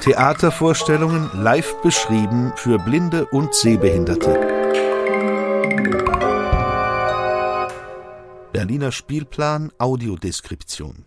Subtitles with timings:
[0.00, 4.38] Theatervorstellungen live beschrieben für Blinde und Sehbehinderte.
[8.52, 11.06] Berliner Spielplan Audiodeskription.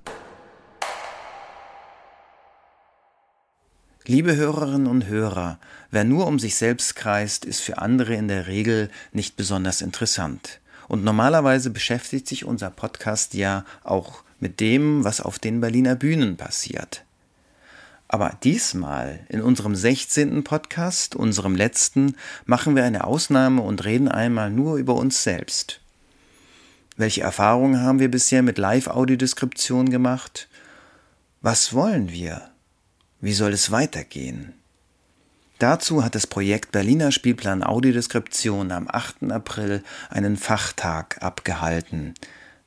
[4.05, 5.59] Liebe Hörerinnen und Hörer,
[5.91, 10.59] wer nur um sich selbst kreist, ist für andere in der Regel nicht besonders interessant.
[10.87, 16.37] Und normalerweise beschäftigt sich unser Podcast ja auch mit dem, was auf den Berliner Bühnen
[16.37, 17.03] passiert.
[18.07, 20.43] Aber diesmal, in unserem 16.
[20.43, 22.15] Podcast, unserem letzten,
[22.45, 25.81] machen wir eine Ausnahme und reden einmal nur über uns selbst.
[26.95, 30.47] Welche Erfahrungen haben wir bisher mit Live-Audiodeskription gemacht?
[31.41, 32.49] Was wollen wir?
[33.19, 34.53] Wie soll es weitergehen?
[35.59, 39.31] Dazu hat das Projekt Berliner Spielplan Audiodeskription am 8.
[39.31, 42.13] April einen Fachtag abgehalten,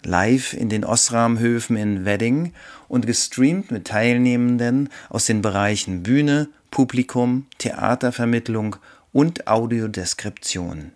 [0.03, 2.53] live in den Osramhöfen in Wedding
[2.89, 8.77] und gestreamt mit Teilnehmenden aus den Bereichen Bühne, Publikum, Theatervermittlung
[9.13, 10.91] und Audiodeskription.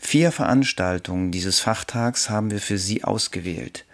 [0.00, 3.84] Vier Veranstaltungen dieses Fachtags haben wir für Sie ausgewählt.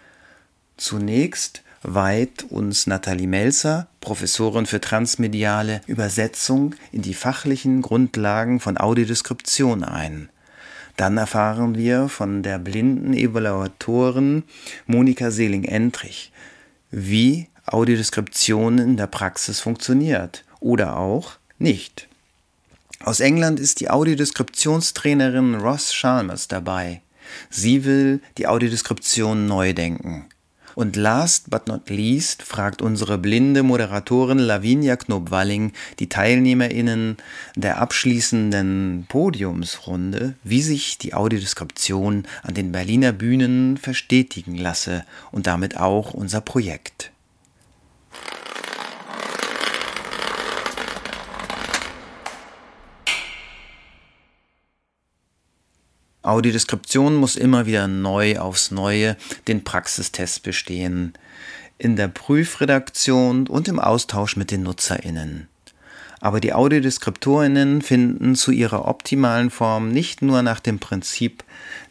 [0.79, 9.85] Zunächst weiht uns Nathalie Melzer, Professorin für transmediale Übersetzung, in die fachlichen Grundlagen von Audiodeskription
[9.85, 10.29] ein.
[10.97, 14.43] Dann erfahren wir von der blinden Evaluatorin
[14.87, 16.33] Monika Seeling-Entrich,
[16.91, 22.09] wie Audiodeskription in der Praxis funktioniert oder auch nicht.
[23.05, 27.03] Aus England ist die Audiodeskriptionstrainerin Ross Chalmers dabei.
[27.48, 30.27] Sie will die Audiodeskription neu denken.
[30.79, 37.17] Und last but not least fragt unsere blinde Moderatorin Lavinia Knobwalling die TeilnehmerInnen
[37.57, 45.77] der abschließenden Podiumsrunde, wie sich die Audiodeskription an den Berliner Bühnen verstetigen lasse und damit
[45.77, 47.11] auch unser Projekt.
[56.28, 59.16] Audiodeskription muss immer wieder neu aufs Neue
[59.48, 61.14] den Praxistest bestehen,
[61.78, 65.48] in der Prüfredaktion und im Austausch mit den NutzerInnen.
[66.20, 71.44] Aber die AudiodeskriptorInnen finden zu ihrer optimalen Form nicht nur nach dem Prinzip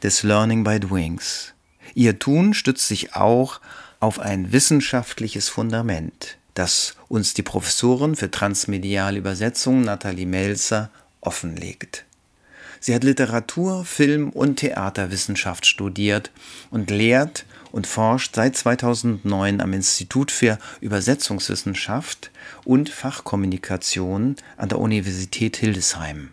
[0.04, 1.54] des Learning by Doings.
[1.96, 3.62] Ihr Tun stützt sich auch
[4.00, 12.07] auf ein wissenschaftliches Fundament, das uns die Professorin für transmediale Übersetzung Nathalie Melzer offenlegt.
[12.80, 16.32] Sie hat Literatur, Film und Theaterwissenschaft studiert
[16.70, 22.32] und lehrt und forscht seit 2009 am Institut für Übersetzungswissenschaft
[22.64, 26.32] und Fachkommunikation an der Universität Hildesheim.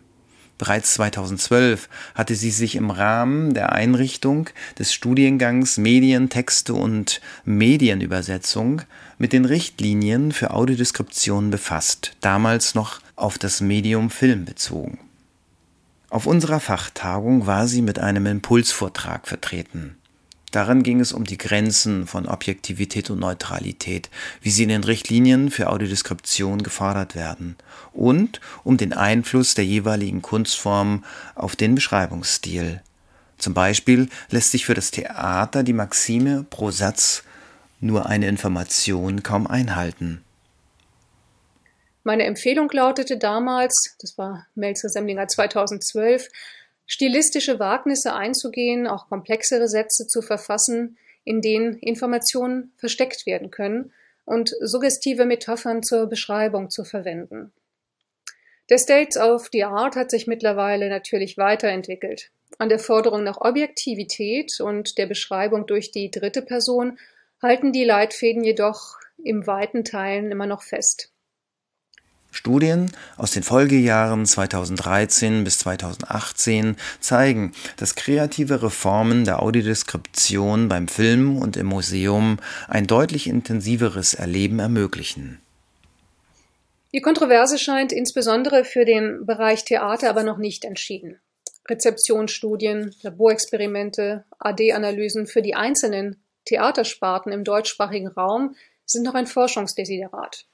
[0.57, 8.83] Bereits 2012 hatte sie sich im Rahmen der Einrichtung des Studiengangs Medien, Texte und Medienübersetzung
[9.19, 14.99] mit den Richtlinien für Audiodeskription befasst, damals noch auf das Medium Film bezogen.
[16.15, 19.97] Auf unserer Fachtagung war sie mit einem Impulsvortrag vertreten.
[20.53, 24.11] Darin ging es um die Grenzen von Objektivität und Neutralität,
[24.41, 27.57] wie sie in den Richtlinien für Audiodeskription gefordert werden,
[27.93, 31.03] und um den Einfluss der jeweiligen Kunstform
[31.35, 32.81] auf den Beschreibungsstil.
[33.37, 37.25] Zum Beispiel lässt sich für das Theater die Maxime pro Satz
[37.81, 40.24] nur eine Information kaum einhalten.
[42.07, 46.29] Meine Empfehlung lautete damals, das war Melzer Semlinger 2012,
[46.87, 53.91] stilistische Wagnisse einzugehen, auch komplexere Sätze zu verfassen, in denen Informationen versteckt werden können
[54.27, 57.53] und suggestive Metaphern zur Beschreibung zu verwenden.
[58.69, 62.31] Der State of the Art hat sich mittlerweile natürlich weiterentwickelt.
[62.59, 66.99] An der Forderung nach Objektivität und der Beschreibung durch die dritte Person
[67.41, 71.14] halten die Leitfäden jedoch im weiten Teilen immer noch fest.
[72.35, 81.39] Studien aus den Folgejahren 2013 bis 2018 zeigen, dass kreative Reformen der Audiodeskription beim Film
[81.39, 85.41] und im Museum ein deutlich intensiveres Erleben ermöglichen.
[86.93, 91.21] Die Kontroverse scheint insbesondere für den Bereich Theater aber noch nicht entschieden.
[91.69, 100.47] Rezeptionsstudien, Laborexperimente, AD-Analysen für die einzelnen Theatersparten im deutschsprachigen Raum sind noch ein Forschungsdesiderat.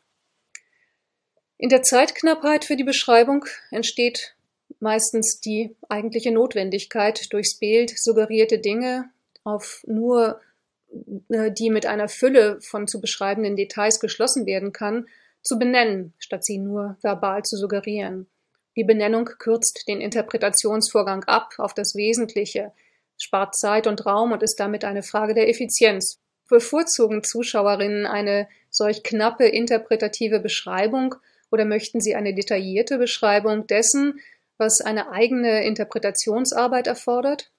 [1.61, 4.35] In der Zeitknappheit für die Beschreibung entsteht
[4.79, 9.11] meistens die eigentliche Notwendigkeit, durchs Bild suggerierte Dinge
[9.45, 10.41] auf nur
[11.29, 15.07] äh, die mit einer Fülle von zu beschreibenden Details geschlossen werden kann,
[15.43, 18.27] zu benennen, statt sie nur verbal zu suggerieren.
[18.75, 22.73] Die Benennung kürzt den Interpretationsvorgang ab auf das Wesentliche,
[23.19, 26.21] spart Zeit und Raum und ist damit eine Frage der Effizienz.
[26.49, 31.17] Bevorzugen Zuschauerinnen eine solch knappe interpretative Beschreibung
[31.51, 34.21] oder möchten sie eine detaillierte Beschreibung dessen,
[34.59, 37.51] was eine eigene Interpretationsarbeit erfordert?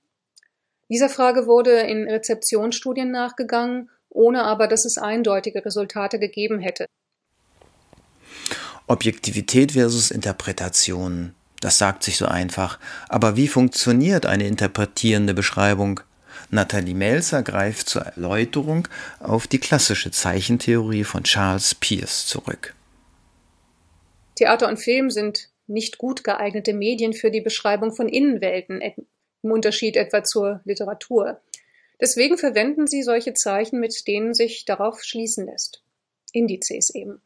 [0.89, 6.85] Dieser Frage wurde in Rezeptionsstudien nachgegangen, ohne aber dass es eindeutige Resultate gegeben hätte.
[8.87, 11.33] Objektivität versus Interpretation.
[11.61, 12.77] Das sagt sich so einfach.
[13.07, 16.01] Aber wie funktioniert eine interpretierende Beschreibung?
[16.49, 18.87] Nathalie Melzer greift zur Erläuterung
[19.19, 22.73] auf die klassische Zeichentheorie von Charles Peirce zurück.
[24.41, 29.95] Theater und Film sind nicht gut geeignete Medien für die Beschreibung von Innenwelten, im Unterschied
[29.95, 31.39] etwa zur Literatur.
[31.99, 35.83] Deswegen verwenden sie solche Zeichen, mit denen sich darauf schließen lässt.
[36.33, 37.21] Indizes eben.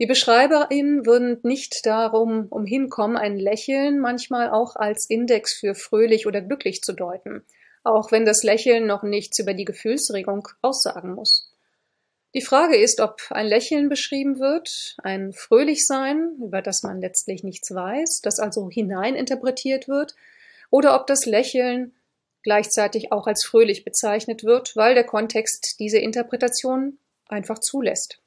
[0.00, 6.40] Die BeschreiberInnen würden nicht darum umhinkommen, ein Lächeln manchmal auch als Index für fröhlich oder
[6.40, 7.44] glücklich zu deuten
[7.82, 11.52] auch wenn das Lächeln noch nichts über die Gefühlsregung aussagen muss.
[12.32, 17.74] Die Frage ist, ob ein Lächeln beschrieben wird, ein Fröhlichsein, über das man letztlich nichts
[17.74, 20.14] weiß, das also hineininterpretiert wird,
[20.70, 21.92] oder ob das Lächeln
[22.42, 26.98] gleichzeitig auch als fröhlich bezeichnet wird, weil der Kontext diese Interpretation
[27.28, 28.20] einfach zulässt.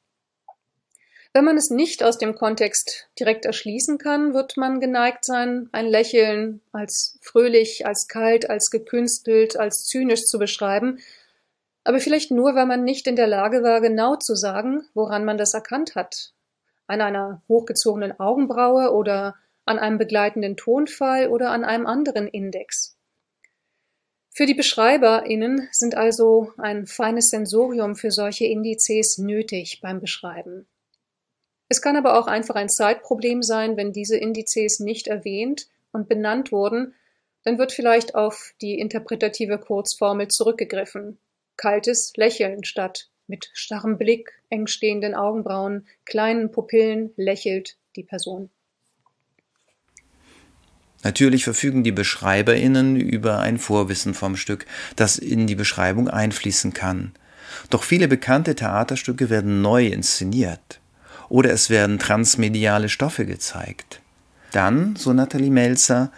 [1.31, 5.87] Wenn man es nicht aus dem Kontext direkt erschließen kann, wird man geneigt sein, ein
[5.87, 10.99] Lächeln als fröhlich, als kalt, als gekünstelt, als zynisch zu beschreiben,
[11.83, 15.37] aber vielleicht nur, weil man nicht in der Lage war, genau zu sagen, woran man
[15.37, 16.33] das erkannt hat.
[16.87, 19.35] An einer hochgezogenen Augenbraue oder
[19.65, 22.97] an einem begleitenden Tonfall oder an einem anderen Index.
[24.29, 30.65] Für die BeschreiberInnen sind also ein feines Sensorium für solche Indizes nötig beim Beschreiben.
[31.69, 36.51] Es kann aber auch einfach ein Zeitproblem sein, wenn diese Indizes nicht erwähnt und benannt
[36.51, 36.95] wurden,
[37.43, 41.19] dann wird vielleicht auf die interpretative Kurzformel zurückgegriffen.
[41.57, 48.49] Kaltes Lächeln statt mit starrem Blick, eng stehenden Augenbrauen, kleinen Pupillen lächelt die Person.
[51.03, 54.65] Natürlich verfügen die BeschreiberInnen über ein Vorwissen vom Stück,
[54.95, 57.11] das in die Beschreibung einfließen kann.
[57.69, 60.79] Doch viele bekannte Theaterstücke werden neu inszeniert
[61.29, 64.01] oder es werden transmediale Stoffe gezeigt.
[64.51, 66.11] Dann, so Nathalie Melzer,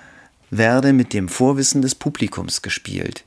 [0.50, 3.25] werde mit dem Vorwissen des Publikums gespielt.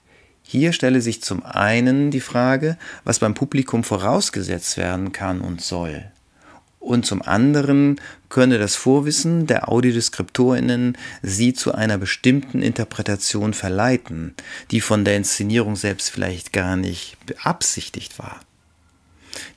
[0.50, 6.04] Hier stelle sich zum einen die Frage, was beim Publikum vorausgesetzt werden kann und soll.
[6.80, 8.00] Und zum anderen
[8.30, 14.32] könne das Vorwissen der Audiodeskriptorinnen sie zu einer bestimmten Interpretation verleiten,
[14.70, 18.40] die von der Inszenierung selbst vielleicht gar nicht beabsichtigt war.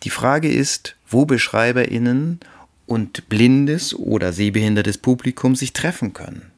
[0.04, 2.42] Die Frage ist, wo BeschreiberInnen
[2.86, 6.51] und blindes oder sehbehindertes Publikum sich treffen können.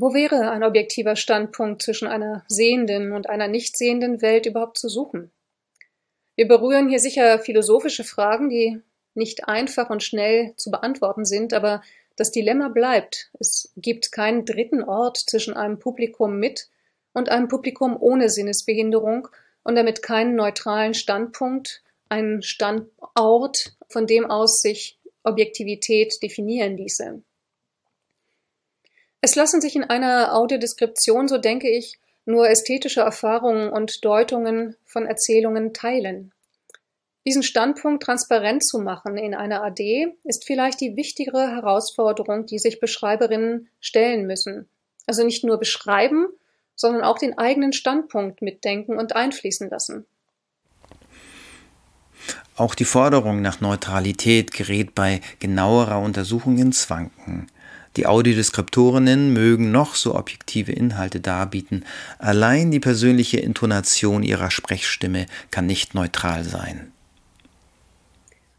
[0.00, 4.88] Wo wäre ein objektiver Standpunkt zwischen einer sehenden und einer nicht sehenden Welt überhaupt zu
[4.88, 5.32] suchen?
[6.36, 8.80] Wir berühren hier sicher philosophische Fragen, die
[9.14, 11.82] nicht einfach und schnell zu beantworten sind, aber
[12.14, 13.32] das Dilemma bleibt.
[13.40, 16.68] Es gibt keinen dritten Ort zwischen einem Publikum mit
[17.12, 19.26] und einem Publikum ohne Sinnesbehinderung
[19.64, 27.20] und damit keinen neutralen Standpunkt, einen Standort, von dem aus sich Objektivität definieren ließe.
[29.20, 35.06] Es lassen sich in einer Audiodeskription, so denke ich, nur ästhetische Erfahrungen und Deutungen von
[35.06, 36.32] Erzählungen teilen.
[37.26, 42.80] Diesen Standpunkt transparent zu machen in einer AD ist vielleicht die wichtigere Herausforderung, die sich
[42.80, 44.68] Beschreiberinnen stellen müssen.
[45.06, 46.28] Also nicht nur beschreiben,
[46.74, 50.06] sondern auch den eigenen Standpunkt mitdenken und einfließen lassen.
[52.56, 57.48] Auch die Forderung nach Neutralität gerät bei genauerer Untersuchung ins Wanken.
[57.98, 61.84] Die Audiodeskriptorinnen mögen noch so objektive Inhalte darbieten,
[62.20, 66.92] allein die persönliche Intonation ihrer Sprechstimme kann nicht neutral sein.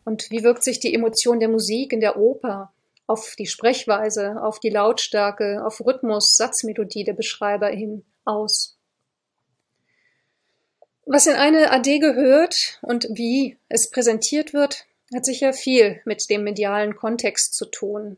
[0.03, 2.73] Und wie wirkt sich die Emotion der Musik in der Oper
[3.07, 8.77] auf die Sprechweise, auf die Lautstärke, auf Rhythmus, Satzmelodie der Beschreiber hin aus?
[11.05, 14.83] Was in eine AD gehört und wie es präsentiert wird,
[15.15, 18.17] hat sicher viel mit dem medialen Kontext zu tun.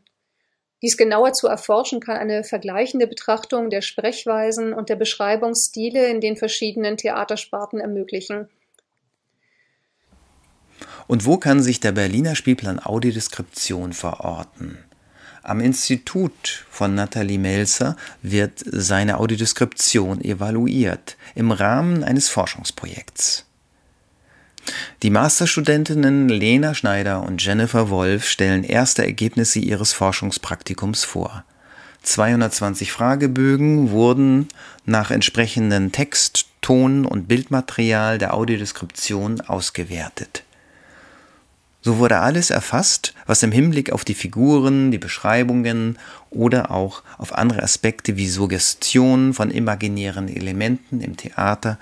[0.82, 6.36] Dies genauer zu erforschen kann eine vergleichende Betrachtung der Sprechweisen und der Beschreibungsstile in den
[6.36, 8.48] verschiedenen Theatersparten ermöglichen.
[11.06, 14.78] Und wo kann sich der Berliner Spielplan Audiodeskription verorten?
[15.44, 23.46] Am Institut von Nathalie Melzer wird seine Audiodeskription evaluiert im Rahmen eines Forschungsprojekts.
[25.02, 31.44] Die Masterstudentinnen Lena Schneider und Jennifer Wolf stellen erste Ergebnisse ihres Forschungspraktikums vor.
[32.02, 34.48] 220 Fragebögen wurden
[34.84, 40.44] nach entsprechendem Text, Ton und Bildmaterial der Audiodeskription ausgewertet.
[41.84, 45.98] So wurde alles erfasst, was im Hinblick auf die Figuren, die Beschreibungen
[46.30, 51.78] oder auch auf andere Aspekte wie Suggestion von imaginären Elementen im Theater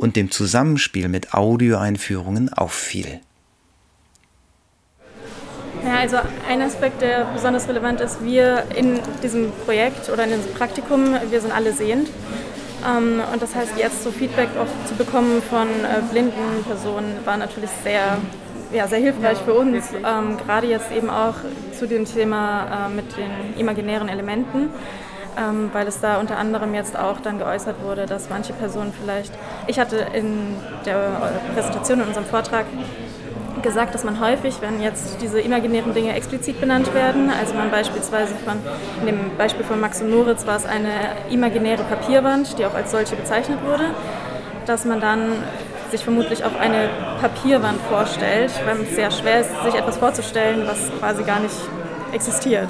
[0.00, 3.20] und dem Zusammenspiel mit Audioeinführungen auffiel.
[5.84, 6.16] Ja, also
[6.48, 11.40] ein Aspekt, der besonders relevant ist, wir in diesem Projekt oder in diesem Praktikum, wir
[11.40, 12.08] sind alle sehend.
[12.86, 17.36] Ähm, und das heißt, jetzt so Feedback auch zu bekommen von äh, blinden Personen war
[17.36, 18.18] natürlich sehr
[18.72, 21.34] ja, sehr hilfreich für uns, ähm, gerade jetzt eben auch
[21.76, 24.68] zu dem Thema äh, mit den imaginären Elementen,
[25.38, 29.32] ähm, weil es da unter anderem jetzt auch dann geäußert wurde, dass manche Personen vielleicht,
[29.66, 32.66] ich hatte in der Präsentation in unserem Vortrag
[33.62, 38.34] gesagt, dass man häufig, wenn jetzt diese imaginären Dinge explizit benannt werden, also man beispielsweise
[38.44, 38.56] von,
[39.00, 40.90] in dem Beispiel von Max und Moritz war es eine
[41.30, 43.90] imaginäre Papierwand, die auch als solche bezeichnet wurde,
[44.66, 45.32] dass man dann
[45.90, 46.88] sich vermutlich auch eine
[47.20, 51.54] Papierwand vorstellt, weil es sehr schwer ist, sich etwas vorzustellen, was quasi gar nicht
[52.12, 52.68] existiert.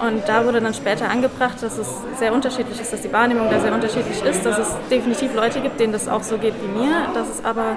[0.00, 1.88] Und da wurde dann später angebracht, dass es
[2.18, 5.78] sehr unterschiedlich ist, dass die Wahrnehmung da sehr unterschiedlich ist, dass es definitiv Leute gibt,
[5.78, 7.76] denen das auch so geht wie mir, dass es aber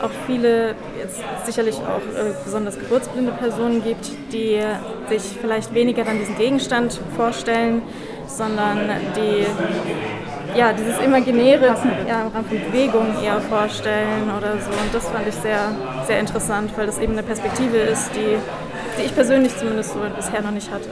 [0.00, 4.60] auch viele, jetzt sicherlich auch äh, besonders geburtsblinde Personen gibt, die
[5.08, 7.82] sich vielleicht weniger dann diesen Gegenstand vorstellen,
[8.26, 8.78] sondern
[9.16, 9.44] die
[10.56, 11.74] ja, dieses Imaginäre
[12.06, 14.70] ja, im Rahmen von Bewegung eher vorstellen oder so.
[14.70, 15.72] Und das fand ich sehr,
[16.06, 18.38] sehr interessant, weil das eben eine Perspektive ist, die,
[18.98, 20.90] die ich persönlich zumindest so bisher noch nicht hatte.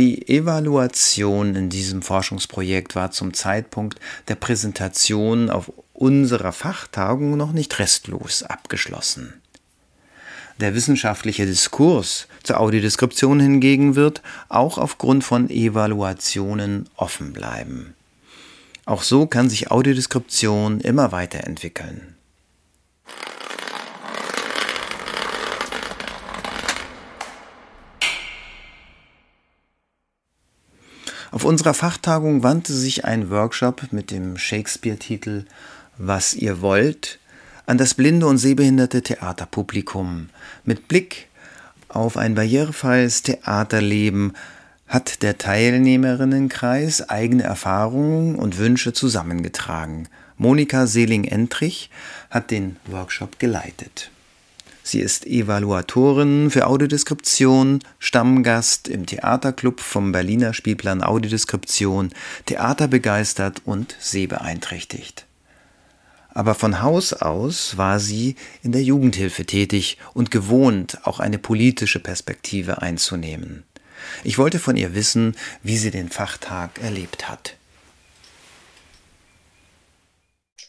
[0.00, 7.78] Die Evaluation in diesem Forschungsprojekt war zum Zeitpunkt der Präsentation auf unserer Fachtagung noch nicht
[7.78, 9.34] restlos abgeschlossen.
[10.58, 17.92] Der wissenschaftliche Diskurs zur Audiodeskription hingegen wird auch aufgrund von Evaluationen offen bleiben.
[18.86, 22.16] Auch so kann sich Audiodeskription immer weiterentwickeln.
[31.30, 35.44] Auf unserer Fachtagung wandte sich ein Workshop mit dem Shakespeare-Titel
[35.96, 37.18] Was ihr wollt
[37.66, 40.30] an das blinde und sehbehinderte Theaterpublikum.
[40.64, 41.28] Mit Blick
[41.88, 44.32] auf ein barrierefreies Theaterleben
[44.88, 50.08] hat der Teilnehmerinnenkreis eigene Erfahrungen und Wünsche zusammengetragen.
[50.36, 51.90] Monika Seeling-Entrich
[52.28, 54.10] hat den Workshop geleitet.
[54.82, 62.10] Sie ist Evaluatorin für Audiodeskription, Stammgast im Theaterclub vom Berliner Spielplan Audiodeskription,
[62.46, 65.26] theaterbegeistert und sehbeeinträchtigt
[66.32, 72.00] aber von Haus aus war sie in der Jugendhilfe tätig und gewohnt, auch eine politische
[72.00, 73.64] Perspektive einzunehmen.
[74.24, 77.56] Ich wollte von ihr wissen, wie sie den Fachtag erlebt hat.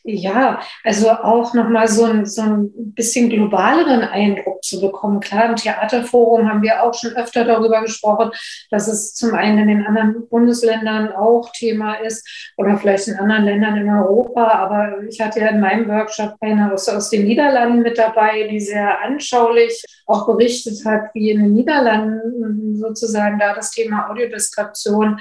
[0.04, 5.20] Ja, also auch nochmal so ein, so ein bisschen globaleren Eindruck zu bekommen.
[5.20, 8.32] Klar, im Theaterforum haben wir auch schon öfter darüber gesprochen,
[8.72, 12.28] dass es zum einen in den anderen Bundesländern auch Thema ist
[12.58, 14.48] oder vielleicht in anderen Ländern in Europa.
[14.48, 18.60] Aber ich hatte ja in meinem Workshop eine aus, aus den Niederlanden mit dabei, die
[18.60, 25.20] sehr anschaulich auch berichtet hat, wie in den Niederlanden sozusagen da das Thema Audiodeskription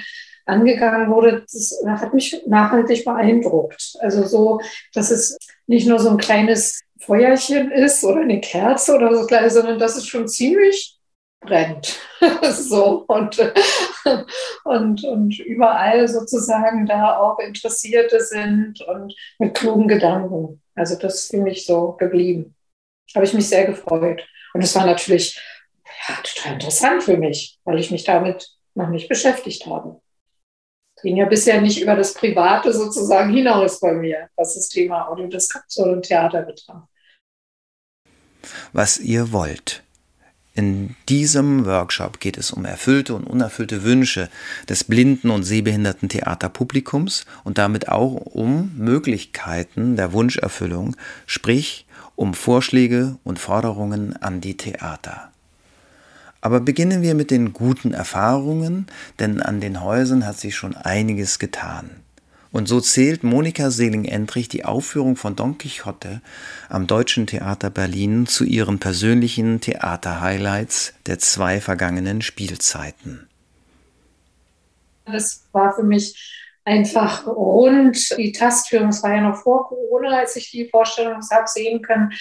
[0.50, 3.96] angegangen wurde, das hat mich nachhaltig beeindruckt.
[4.00, 4.60] Also so,
[4.92, 9.78] dass es nicht nur so ein kleines Feuerchen ist oder eine Kerze oder so sondern
[9.78, 10.98] dass es schon ziemlich
[11.40, 11.98] brennt.
[12.52, 13.38] so und,
[14.64, 20.60] und, und überall sozusagen da auch Interessierte sind und mit klugen Gedanken.
[20.74, 22.54] Also das ist für mich so geblieben.
[23.14, 24.26] Habe ich mich sehr gefreut.
[24.52, 25.40] Und es war natürlich
[26.08, 30.00] ja, total interessant für mich, weil ich mich damit noch nicht beschäftigt habe
[31.02, 35.90] ging ja bisher nicht über das Private sozusagen hinaus bei mir, was das Thema Audiodeskription
[35.90, 36.82] und Theater betraf.
[38.72, 39.82] Was ihr wollt.
[40.54, 44.28] In diesem Workshop geht es um erfüllte und unerfüllte Wünsche
[44.68, 53.16] des blinden und sehbehinderten Theaterpublikums und damit auch um Möglichkeiten der Wunscherfüllung, sprich um Vorschläge
[53.22, 55.29] und Forderungen an die Theater.
[56.40, 58.86] Aber beginnen wir mit den guten Erfahrungen,
[59.18, 61.90] denn an den Häusern hat sich schon einiges getan.
[62.52, 66.20] Und so zählt Monika Seeling-Endrich die Aufführung von Don Quixote
[66.68, 73.28] am Deutschen Theater Berlin zu ihren persönlichen Theater-Highlights der zwei vergangenen Spielzeiten.
[75.04, 76.16] Das war für mich
[76.70, 78.16] einfach rund.
[78.16, 82.12] Die Tastführung, es war ja noch vor Corona, als ich die Vorstellung habe sehen können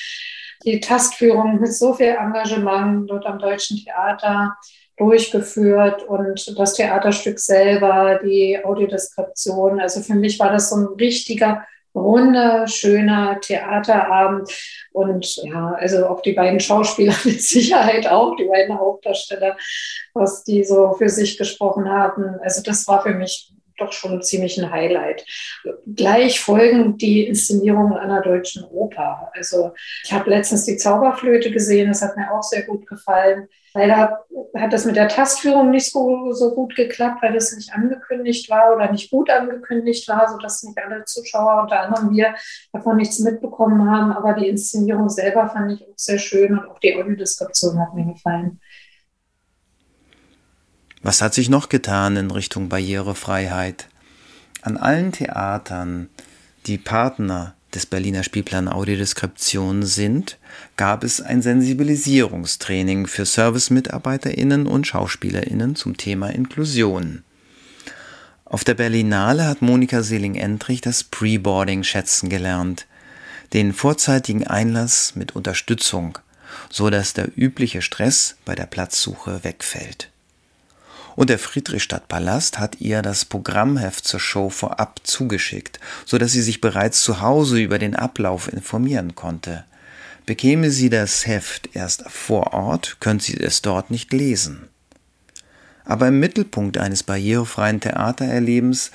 [0.65, 4.58] die Tastführung mit so viel Engagement dort am Deutschen Theater
[4.98, 9.79] durchgeführt und das Theaterstück selber, die Audiodeskription.
[9.79, 14.51] Also für mich war das so ein richtiger wunderschöner Theaterabend.
[14.91, 19.56] Und ja, also auch die beiden Schauspieler mit Sicherheit auch, die beiden Hauptdarsteller,
[20.13, 22.36] was die so für sich gesprochen haben.
[22.44, 25.25] Also das war für mich doch schon ziemlich ein Highlight.
[25.86, 29.31] Gleich folgen die Inszenierungen einer deutschen Oper.
[29.33, 33.48] Also ich habe letztens die Zauberflöte gesehen, das hat mir auch sehr gut gefallen.
[33.74, 38.50] Leider hat das mit der Tastführung nicht so, so gut geklappt, weil das nicht angekündigt
[38.50, 42.33] war oder nicht gut angekündigt war, sodass nicht alle Zuschauer, unter anderem wir,
[42.74, 44.12] davon nichts mitbekommen haben.
[44.12, 48.05] Aber die Inszenierung selber fand ich auch sehr schön und auch die Audiodeskription hat mir
[48.05, 48.59] gefallen.
[51.01, 53.88] Was hat sich noch getan in Richtung Barrierefreiheit?
[54.62, 56.10] An allen Theatern,
[56.65, 60.38] die Partner des Berliner Spielplan Audiodeskription sind,
[60.75, 67.24] gab es ein Sensibilisierungstraining für Service-MitarbeiterInnen und SchauspielerInnen zum Thema Inklusion.
[68.44, 72.88] Auf der Berlinale hat Monika Seeling-Endrich das Preboarding schätzen gelernt,
[73.53, 76.20] den vorzeitigen Einlass mit Unterstützung,
[76.70, 80.12] so dass der übliche Stress bei der Platzsuche wegfällt
[81.19, 86.61] und der Friedrichstadtpalast hat ihr das Programmheft zur Show vorab zugeschickt, so dass sie sich
[86.61, 89.65] bereits zu Hause über den Ablauf informieren konnte.
[90.25, 94.69] Bekäme sie das Heft erst vor Ort, könnte sie es dort nicht lesen.
[95.83, 98.91] Aber im Mittelpunkt eines barrierefreien Theatererlebens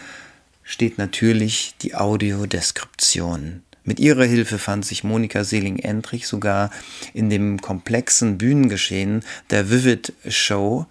[0.63, 3.63] steht natürlich die Audiodeskription.
[3.87, 6.71] Mit ihrer Hilfe fand sich Monika Seeling-Endrich sogar
[7.13, 10.87] in dem komplexen Bühnengeschehen der Vivid Show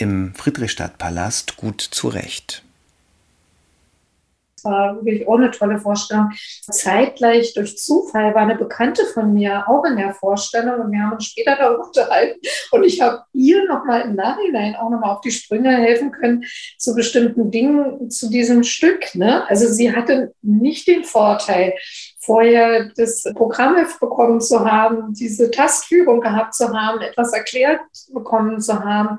[0.00, 2.62] im Friedrichstadtpalast gut zurecht.
[4.56, 6.32] Es war wirklich auch eine tolle Vorstellung.
[6.70, 11.12] Zeitgleich durch Zufall war eine Bekannte von mir auch in der Vorstellung und wir haben
[11.12, 12.38] uns später darüber unterhalten.
[12.70, 16.44] Und ich habe ihr nochmal im Nachhinein auch nochmal auf die Sprünge helfen können
[16.76, 19.14] zu bestimmten Dingen zu diesem Stück.
[19.14, 19.48] Ne?
[19.48, 21.72] Also sie hatte nicht den Vorteil,
[22.20, 27.80] vorher das Programmheft bekommen zu haben, diese Tastführung gehabt zu haben, etwas erklärt
[28.12, 29.18] bekommen zu haben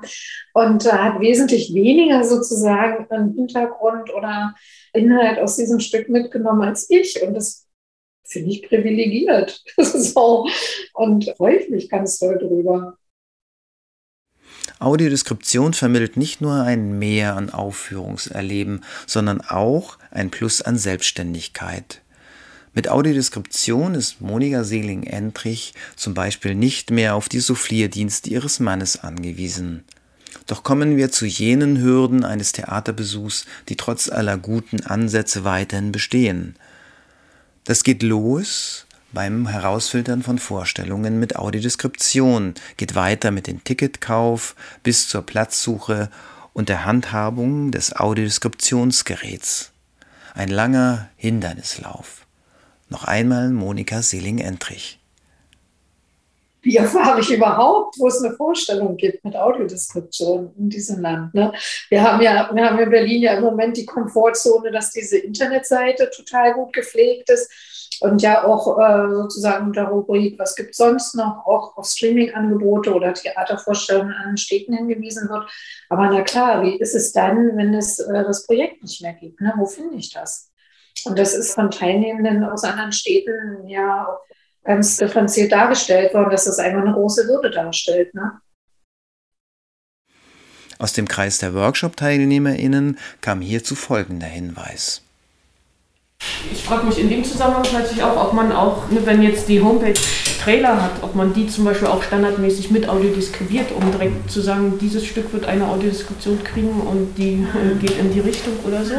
[0.54, 4.54] und äh, hat wesentlich weniger sozusagen einen Hintergrund oder
[4.92, 7.22] Inhalt aus diesem Stück mitgenommen als ich.
[7.22, 7.66] Und das
[8.24, 9.62] finde ich privilegiert.
[9.76, 10.48] so.
[10.94, 12.96] Und freue ich mich ganz doll drüber.
[14.78, 22.01] Audiodeskription vermittelt nicht nur ein Mehr an Aufführungserleben, sondern auch ein Plus an Selbstständigkeit.
[22.74, 29.84] Mit Audiodeskription ist Monika Seeling-Entrich zum Beispiel nicht mehr auf die Soufflierdienste ihres Mannes angewiesen.
[30.46, 36.56] Doch kommen wir zu jenen Hürden eines Theaterbesuchs, die trotz aller guten Ansätze weiterhin bestehen.
[37.64, 45.08] Das geht los beim Herausfiltern von Vorstellungen mit Audiodeskription, geht weiter mit dem Ticketkauf bis
[45.08, 46.10] zur Platzsuche
[46.54, 49.72] und der Handhabung des Audiodeskriptionsgeräts.
[50.32, 52.21] Ein langer Hindernislauf.
[52.92, 55.00] Noch einmal Monika Seeling-Entrich.
[56.60, 61.32] Wie erfahre ich überhaupt, wo es eine Vorstellung gibt mit Audiodeskription in diesem Land?
[61.32, 61.54] Ne?
[61.88, 66.10] Wir, haben ja, wir haben in Berlin ja im Moment die Komfortzone, dass diese Internetseite
[66.14, 67.50] total gut gepflegt ist
[68.02, 72.92] und ja auch äh, sozusagen unter Rubrik, was gibt es sonst noch, auch auf Streaming-Angebote
[72.92, 75.50] oder Theatervorstellungen an Städten hingewiesen wird.
[75.88, 79.40] Aber na klar, wie ist es dann, wenn es äh, das Projekt nicht mehr gibt?
[79.40, 79.54] Ne?
[79.56, 80.51] Wo finde ich das?
[81.06, 84.06] Und das ist von Teilnehmenden aus anderen Städten ja
[84.64, 88.14] ganz differenziert dargestellt worden, dass das einfach eine große Würde darstellt.
[88.14, 88.32] Ne?
[90.78, 95.02] Aus dem Kreis der Workshop-TeilnehmerInnen kam hierzu folgender Hinweis.
[96.52, 99.60] Ich frage mich in dem Zusammenhang natürlich auch, ob man auch, ne, wenn jetzt die
[99.60, 99.94] Homepage
[100.42, 104.78] Trailer hat, ob man die zum Beispiel auch standardmäßig mit audiodeskribiert, um direkt zu sagen,
[104.80, 108.94] dieses Stück wird eine Audiodeskription kriegen und die äh, geht in die Richtung oder so.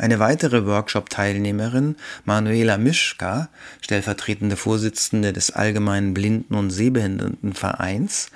[0.00, 3.50] Eine weitere Workshop-Teilnehmerin, Manuela Mischka,
[3.82, 8.30] stellvertretende Vorsitzende des Allgemeinen Blinden- und Sehbehindertenvereins,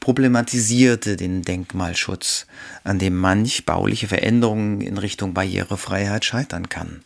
[0.00, 2.48] problematisierte den Denkmalschutz,
[2.82, 7.04] an dem manch bauliche Veränderungen in Richtung Barrierefreiheit scheitern kann.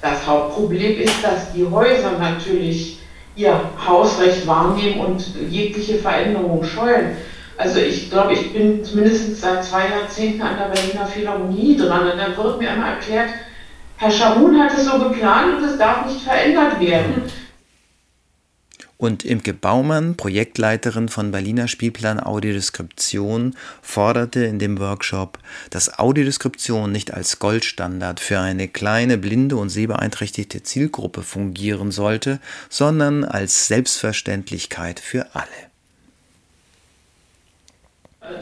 [0.00, 2.98] Das Hauptproblem ist, dass die Häuser natürlich
[3.36, 7.12] ihr Hausrecht wahrnehmen und jegliche Veränderung scheuen.
[7.56, 12.18] Also ich glaube, ich bin zumindest seit zwei Jahrzehnten an der Berliner Philharmonie dran und
[12.18, 13.30] dann wird mir immer erklärt,
[13.96, 17.22] Herr Schamun hat es so geplant und es darf nicht verändert werden.
[19.02, 27.12] Und Imke Baumann, Projektleiterin von Berliner Spielplan Audiodeskription, forderte in dem Workshop, dass Audiodeskription nicht
[27.12, 32.38] als Goldstandard für eine kleine blinde und sehbeeinträchtigte Zielgruppe fungieren sollte,
[32.68, 35.71] sondern als Selbstverständlichkeit für alle.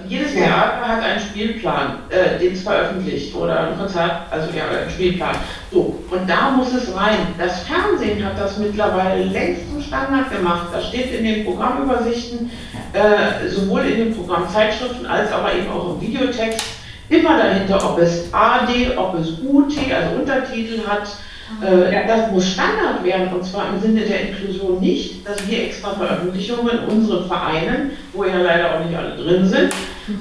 [0.06, 4.90] Jedes Theater hat einen Spielplan, äh, den es veröffentlicht oder ein Konzert, also ja, einen
[4.90, 5.34] Spielplan.
[5.72, 7.34] So, und da muss es rein.
[7.38, 10.68] Das Fernsehen hat das mittlerweile längst zum Standard gemacht.
[10.70, 12.50] Das steht in den Programmübersichten,
[12.92, 16.60] äh, sowohl in den Programmzeitschriften als aber eben auch im Videotext,
[17.08, 21.08] immer dahinter, ob es AD, ob es UT, also Untertitel hat,
[21.62, 25.90] äh, das muss Standard werden und zwar im Sinne der Inklusion nicht, dass wir extra
[25.94, 29.72] Veröffentlichungen in unseren Vereinen, wo ja leider auch nicht alle drin sind,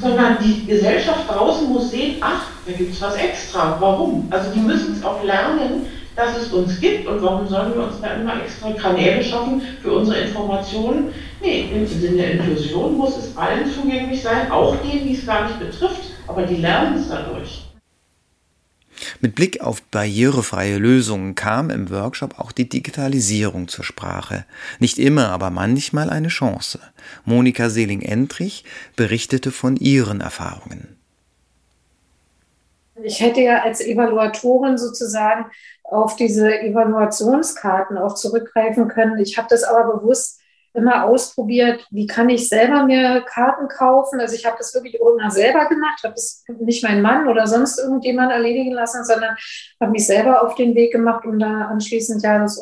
[0.01, 3.77] sondern die Gesellschaft draußen muss sehen, ach, da gibt es was extra.
[3.79, 4.27] Warum?
[4.29, 8.01] Also die müssen es auch lernen, dass es uns gibt und warum sollen wir uns
[8.01, 11.13] da immer extra Kanäle schaffen für unsere Informationen?
[11.41, 15.47] Nee, im Sinne der Inklusion muss es allen zugänglich sein, auch denen, die es gar
[15.47, 17.68] nicht betrifft, aber die lernen es dadurch.
[19.21, 24.45] Mit Blick auf barrierefreie Lösungen kam im Workshop auch die Digitalisierung zur Sprache.
[24.79, 26.79] Nicht immer, aber manchmal eine Chance.
[27.25, 30.99] Monika Seeling-Entrich berichtete von ihren Erfahrungen.
[33.01, 35.45] Ich hätte ja als Evaluatorin sozusagen
[35.83, 39.17] auf diese Evaluationskarten auch zurückgreifen können.
[39.19, 40.38] Ich habe das aber bewusst
[40.73, 44.19] immer ausprobiert, wie kann ich selber mir Karten kaufen.
[44.19, 47.79] Also ich habe das wirklich immer selber gemacht, habe es nicht mein Mann oder sonst
[47.79, 49.35] irgendjemand erledigen lassen, sondern
[49.79, 52.61] habe mich selber auf den Weg gemacht, um da anschließend ja das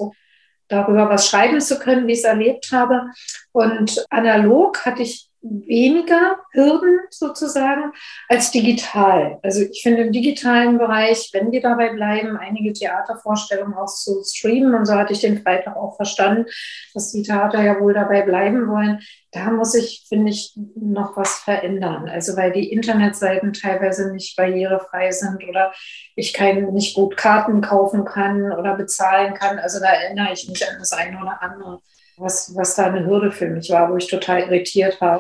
[0.70, 3.08] darüber was schreiben zu können, wie ich es erlebt habe.
[3.52, 7.94] Und analog hatte ich weniger Hürden sozusagen
[8.28, 9.40] als digital.
[9.44, 14.74] Also ich finde im digitalen Bereich, wenn wir dabei bleiben, einige Theatervorstellungen auch zu streamen,
[14.76, 16.46] und so hatte ich den Freitag auch verstanden,
[16.94, 19.00] dass die Theater ja wohl dabei bleiben wollen,
[19.32, 22.10] da muss ich, finde ich, noch was verändern.
[22.10, 25.72] Also weil die Internetseiten teilweise nicht barrierefrei sind oder
[26.16, 29.60] ich kein, nicht gut Karten kaufen kann oder bezahlen kann.
[29.60, 31.80] Also da erinnere ich mich an das eine oder andere
[32.18, 35.20] was, was da eine Hürde für mich war, wo ich total irritiert habe.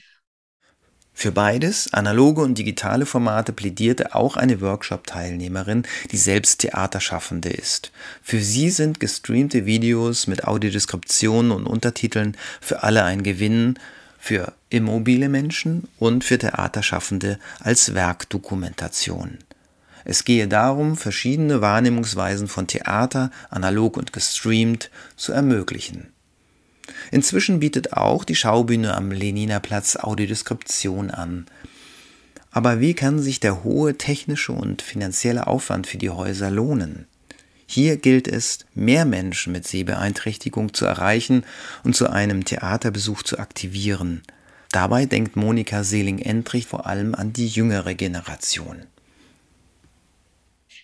[1.14, 7.92] Für beides, analoge und digitale Formate, plädierte auch eine Workshop-Teilnehmerin, die selbst Theaterschaffende ist.
[8.22, 13.80] Für sie sind gestreamte Videos mit Audiodeskriptionen und Untertiteln für alle ein Gewinn,
[14.20, 19.40] für immobile Menschen und für Theaterschaffende als Werkdokumentation.
[20.06, 26.14] Es gehe darum, verschiedene Wahrnehmungsweisen von Theater, analog und gestreamt, zu ermöglichen.
[27.12, 31.46] Inzwischen bietet auch die Schaubühne am Leninerplatz Audiodeskription an.
[32.52, 37.08] Aber wie kann sich der hohe technische und finanzielle Aufwand für die Häuser lohnen?
[37.68, 41.44] Hier gilt es, mehr Menschen mit Sehbeeinträchtigung zu erreichen
[41.84, 44.24] und zu einem Theaterbesuch zu aktivieren.
[44.72, 48.84] Dabei denkt Monika Seeling-Entrich vor allem an die jüngere Generation.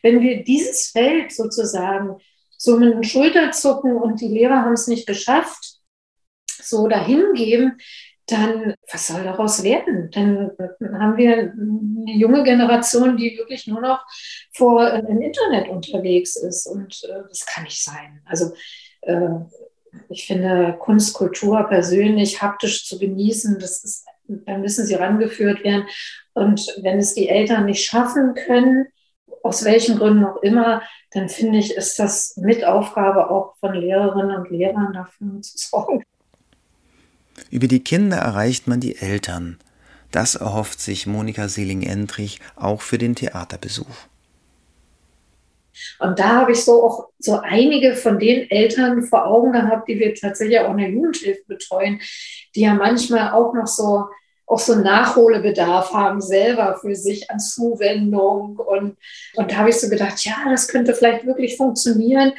[0.01, 2.17] Wenn wir dieses Feld sozusagen
[2.57, 5.72] so mit den Schulterzucken und die Lehrer haben es nicht geschafft,
[6.63, 7.77] so dahingeben,
[8.27, 10.09] dann was soll daraus werden?
[10.11, 10.51] Dann
[10.99, 14.05] haben wir eine junge Generation, die wirklich nur noch
[14.53, 16.65] vor äh, im Internet unterwegs ist.
[16.67, 18.21] Und äh, das kann nicht sein.
[18.25, 18.53] Also
[19.01, 19.27] äh,
[20.09, 25.85] ich finde Kunst, Kultur persönlich haptisch zu genießen, das ist, da müssen sie rangeführt werden.
[26.33, 28.87] Und wenn es die Eltern nicht schaffen können,
[29.43, 34.37] aus welchen Gründen auch immer, dann finde ich, ist das mit Aufgabe auch von Lehrerinnen
[34.37, 36.03] und Lehrern dafür zu sorgen,
[37.49, 39.57] über die Kinder erreicht man die Eltern.
[40.11, 43.87] Das erhofft sich Monika Seeling-Endrich auch für den Theaterbesuch.
[45.99, 49.99] Und da habe ich so auch so einige von den Eltern vor Augen gehabt, die
[49.99, 51.99] wir tatsächlich auch in der Jugendhilfe betreuen,
[52.55, 54.05] die ja manchmal auch noch so
[54.45, 58.57] auch so Nachholbedarf haben selber für sich an Zuwendung.
[58.57, 58.97] Und,
[59.35, 62.33] und da habe ich so gedacht, ja, das könnte vielleicht wirklich funktionieren,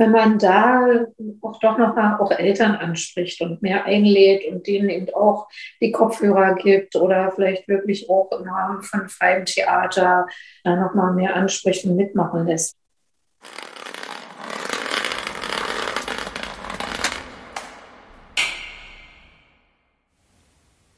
[0.00, 1.04] wenn man da
[1.42, 5.46] auch doch noch mal auch Eltern anspricht und mehr einlädt und denen eben auch
[5.82, 10.26] die Kopfhörer gibt oder vielleicht wirklich auch im Rahmen von freiem Theater
[10.64, 12.74] da noch mal mehr anspricht und mitmachen lässt.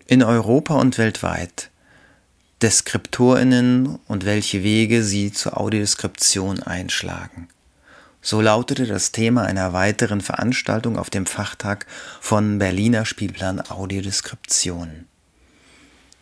[0.07, 1.71] In Europa und weltweit
[2.63, 7.49] Deskriptorinnen und welche Wege sie zur Audiodeskription einschlagen.
[8.25, 11.87] So lautete das Thema einer weiteren Veranstaltung auf dem Fachtag
[12.21, 15.07] von Berliner Spielplan Audiodeskription.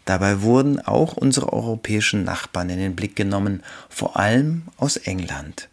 [0.07, 5.69] Dabei wurden auch unsere europäischen Nachbarn in den Blick genommen, vor allem aus England.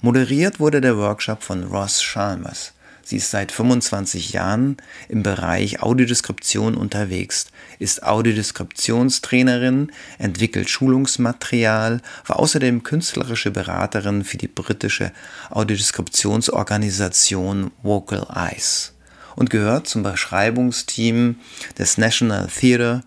[0.00, 2.73] Moderiert wurde der Workshop von Ross Chalmers,
[3.04, 12.82] Sie ist seit 25 Jahren im Bereich Audiodeskription unterwegs, ist Audiodeskriptionstrainerin, entwickelt Schulungsmaterial, war außerdem
[12.82, 15.12] künstlerische Beraterin für die britische
[15.50, 18.94] Audiodeskriptionsorganisation Vocal Eyes
[19.36, 21.36] und gehört zum Beschreibungsteam
[21.78, 23.02] des National Theatre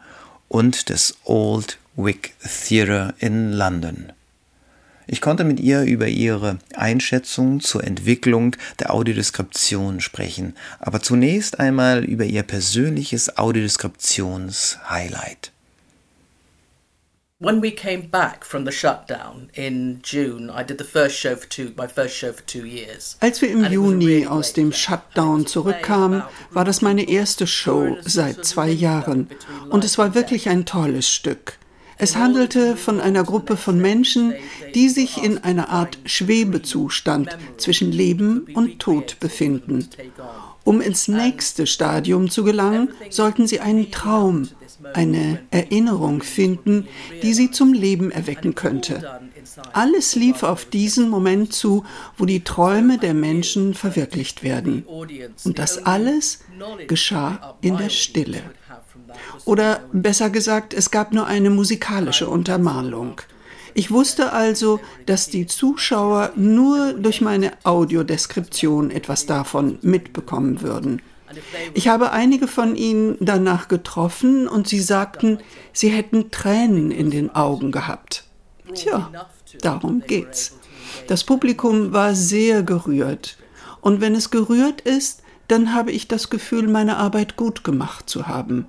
[0.48, 2.36] und des Old Wick
[2.68, 4.14] Theatre in London.
[5.10, 12.04] Ich konnte mit ihr über ihre Einschätzung zur Entwicklung der Audiodeskription sprechen, aber zunächst einmal
[12.04, 15.54] über ihr persönliches Audiodeskriptions-Highlight.
[17.40, 21.48] When we came back from the shutdown in June, I did the first show for
[21.48, 23.16] two, my first show for two years.
[23.20, 28.70] Als wir im Juni aus dem Shutdown zurückkamen, war das meine erste Show seit zwei
[28.70, 29.30] Jahren.
[29.70, 31.60] Und es war wirklich ein tolles Stück.
[31.98, 34.34] Es handelte von einer Gruppe von Menschen,
[34.76, 39.88] die sich in einer Art Schwebezustand zwischen Leben und Tod befinden.
[40.64, 44.50] Um ins nächste Stadium zu gelangen, sollten sie einen Traum,
[44.94, 46.88] eine Erinnerung finden,
[47.24, 49.20] die sie zum Leben erwecken könnte.
[49.74, 51.86] Alles lief auf diesen Moment zu,
[52.18, 54.86] wo die Träume der Menschen verwirklicht werden.
[55.46, 56.40] Und das alles
[56.88, 58.42] geschah in der Stille.
[59.46, 63.22] Oder besser gesagt, es gab nur eine musikalische Untermalung.
[63.74, 71.02] Ich wusste also, dass die Zuschauer nur durch meine Audiodeskription etwas davon mitbekommen würden.
[71.74, 75.40] Ich habe einige von ihnen danach getroffen und sie sagten,
[75.74, 78.24] sie hätten Tränen in den Augen gehabt.
[78.74, 79.12] Tja,
[79.62, 80.58] darum geht's.
[81.08, 83.38] Das Publikum war sehr gerührt.
[83.82, 88.28] Und wenn es gerührt ist, dann habe ich das Gefühl, meine Arbeit gut gemacht zu
[88.28, 88.66] haben.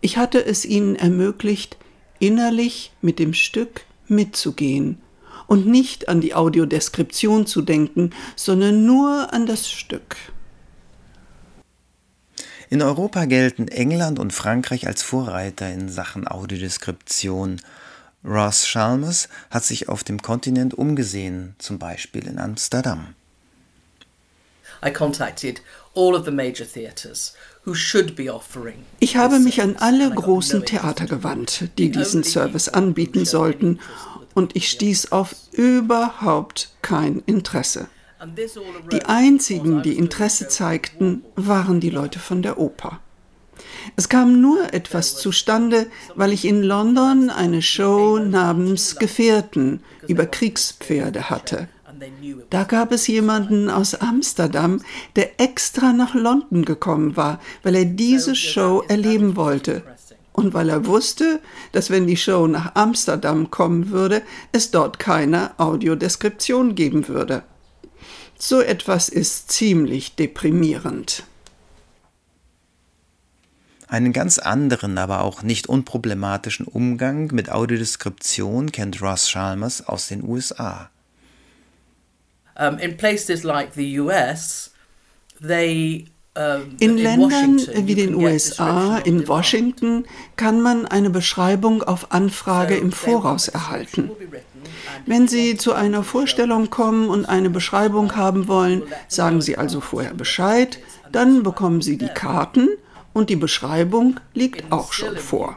[0.00, 1.76] Ich hatte es ihnen ermöglicht,
[2.18, 4.98] innerlich mit dem Stück mitzugehen
[5.46, 10.16] und nicht an die Audiodeskription zu denken, sondern nur an das Stück.
[12.70, 17.60] In Europa gelten England und Frankreich als Vorreiter in Sachen Audiodeskription.
[18.24, 23.14] Ross Chalmers hat sich auf dem Kontinent umgesehen, zum Beispiel in Amsterdam.
[24.86, 25.60] I contacted
[25.94, 27.34] all of the major theatres
[29.00, 33.78] ich habe mich an alle großen Theater gewandt, die diesen Service anbieten sollten,
[34.34, 37.88] und ich stieß auf überhaupt kein Interesse.
[38.92, 43.00] Die einzigen, die Interesse zeigten, waren die Leute von der Oper.
[43.96, 51.30] Es kam nur etwas zustande, weil ich in London eine Show namens Gefährten über Kriegspferde
[51.30, 51.68] hatte.
[52.50, 54.82] Da gab es jemanden aus Amsterdam,
[55.16, 59.82] der extra nach London gekommen war, weil er diese Show erleben wollte.
[60.32, 61.40] Und weil er wusste,
[61.72, 67.42] dass wenn die Show nach Amsterdam kommen würde, es dort keine Audiodeskription geben würde.
[68.38, 71.24] So etwas ist ziemlich deprimierend.
[73.86, 80.22] Einen ganz anderen, aber auch nicht unproblematischen Umgang mit Audiodeskription kennt Ross Chalmers aus den
[80.22, 80.90] USA.
[82.60, 84.70] Um, in places like the US,
[85.40, 86.04] they
[86.78, 90.04] in Ländern wie den USA, in Washington,
[90.36, 94.10] kann man eine Beschreibung auf Anfrage im Voraus erhalten.
[95.06, 100.14] Wenn Sie zu einer Vorstellung kommen und eine Beschreibung haben wollen, sagen Sie also vorher
[100.14, 100.78] Bescheid,
[101.10, 102.68] dann bekommen Sie die Karten
[103.12, 105.56] und die Beschreibung liegt auch schon vor.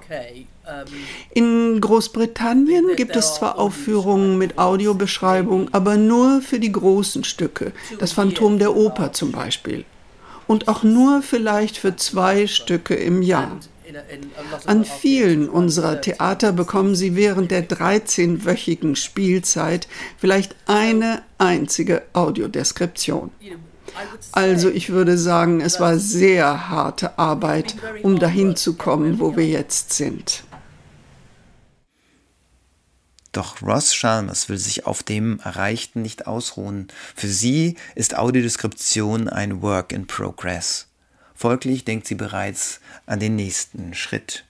[1.33, 8.13] In Großbritannien gibt es zwar Aufführungen mit Audiobeschreibung, aber nur für die großen Stücke, das
[8.13, 9.85] Phantom der Oper zum Beispiel.
[10.47, 13.59] Und auch nur vielleicht für zwei Stücke im Jahr.
[14.65, 23.31] An vielen unserer Theater bekommen Sie während der 13-wöchigen Spielzeit vielleicht eine einzige Audiodeskription.
[24.31, 29.45] Also ich würde sagen, es war sehr harte Arbeit, um dahin zu kommen, wo wir
[29.45, 30.43] jetzt sind.
[33.33, 36.87] Doch Ross Chalmers will sich auf dem Erreichten nicht ausruhen.
[37.15, 40.87] Für sie ist Audiodeskription ein Work in Progress.
[41.33, 44.45] Folglich denkt sie bereits an den nächsten Schritt.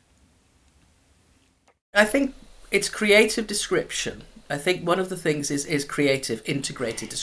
[1.96, 2.34] I think
[2.72, 4.22] it's creative description.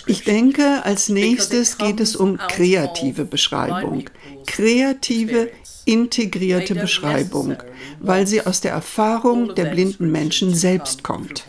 [0.07, 4.05] Ich denke, als nächstes geht es um kreative Beschreibung.
[4.47, 5.51] Kreative,
[5.85, 7.57] integrierte Beschreibung,
[8.01, 11.45] weil sie aus der Erfahrung der blinden Menschen selbst kommt.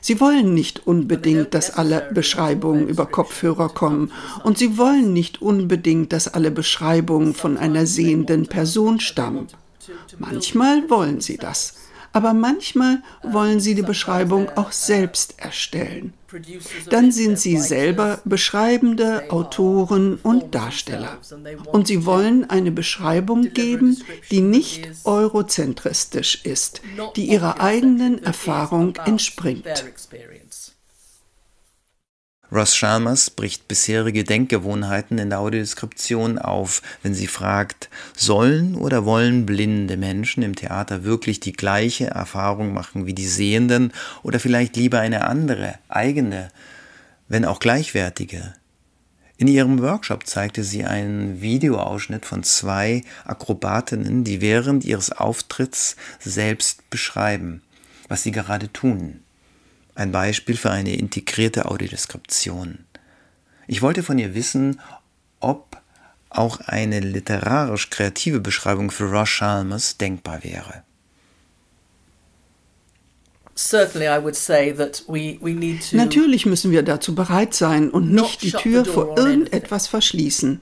[0.00, 4.12] Sie wollen nicht unbedingt, dass alle Beschreibungen über Kopfhörer kommen.
[4.44, 9.48] und sie wollen nicht unbedingt, dass alle Beschreibungen von einer sehenden Person stammen.
[10.18, 11.74] Manchmal wollen sie das
[12.12, 16.12] aber manchmal wollen sie die Beschreibung auch selbst erstellen.
[16.90, 21.18] Dann sind sie selber beschreibende Autoren und Darsteller.
[21.72, 23.96] Und sie wollen eine Beschreibung geben,
[24.30, 26.82] die nicht eurozentristisch ist,
[27.16, 29.84] die ihrer eigenen Erfahrung entspringt.
[32.50, 39.44] Ross Chalmers bricht bisherige Denkgewohnheiten in der Audiodeskription auf, wenn sie fragt, sollen oder wollen
[39.44, 44.98] blinde Menschen im Theater wirklich die gleiche Erfahrung machen wie die Sehenden oder vielleicht lieber
[45.00, 46.48] eine andere, eigene,
[47.28, 48.54] wenn auch gleichwertige?
[49.36, 56.88] In ihrem Workshop zeigte sie einen Videoausschnitt von zwei Akrobatinnen, die während ihres Auftritts selbst
[56.88, 57.62] beschreiben,
[58.08, 59.20] was sie gerade tun.
[59.98, 62.84] Ein Beispiel für eine integrierte Audiodeskription.
[63.66, 64.80] Ich wollte von ihr wissen,
[65.40, 65.76] ob
[66.30, 70.84] auch eine literarisch-kreative Beschreibung für Ross Chalmers denkbar wäre.
[75.92, 80.60] Natürlich müssen wir dazu bereit sein und nicht die Tür vor irgendetwas verschließen.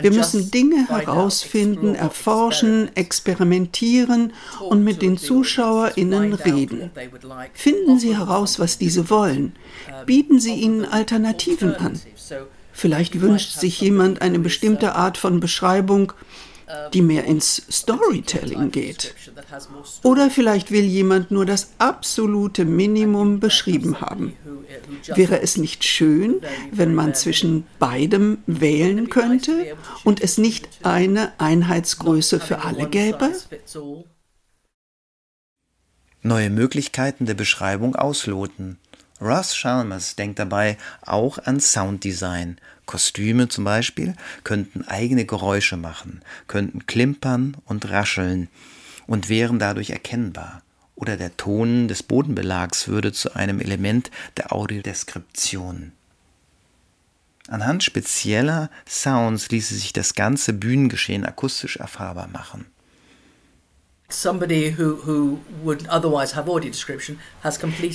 [0.00, 6.90] Wir müssen Dinge herausfinden, erforschen, experimentieren und mit den ZuschauerInnen reden.
[7.52, 9.54] Finden Sie heraus, was diese wollen.
[10.06, 12.00] Bieten Sie ihnen Alternativen an.
[12.72, 16.12] Vielleicht wünscht sich jemand eine bestimmte Art von Beschreibung,
[16.92, 19.14] die mehr ins Storytelling geht.
[20.02, 24.34] Oder vielleicht will jemand nur das absolute Minimum beschrieben haben.
[25.14, 26.36] Wäre es nicht schön,
[26.70, 33.32] wenn man zwischen beidem wählen könnte und es nicht eine Einheitsgröße für alle gäbe?
[36.22, 38.78] Neue Möglichkeiten der Beschreibung ausloten.
[39.20, 42.58] Ross Chalmers denkt dabei auch an Sounddesign.
[42.86, 48.48] Kostüme zum Beispiel könnten eigene Geräusche machen, könnten klimpern und rascheln
[49.06, 50.63] und wären dadurch erkennbar.
[50.96, 55.92] Oder der Ton des Bodenbelags würde zu einem Element der Audiodeskription.
[57.48, 62.66] Anhand spezieller Sounds ließe sich das ganze Bühnengeschehen akustisch erfahrbar machen.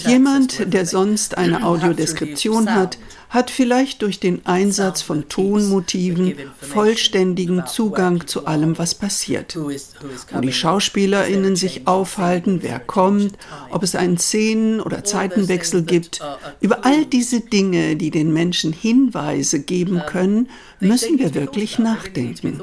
[0.05, 2.97] Jemand, der sonst eine Audiodeskription hat,
[3.29, 9.55] hat vielleicht durch den Einsatz von Tonmotiven vollständigen Zugang zu allem, was passiert.
[9.55, 13.38] Wo die SchauspielerInnen sich aufhalten, wer kommt,
[13.69, 16.21] ob es einen Szenen- oder Zeitenwechsel gibt.
[16.60, 22.60] Über all diese Dinge, die den Menschen Hinweise geben können, müssen wir wirklich nachdenken.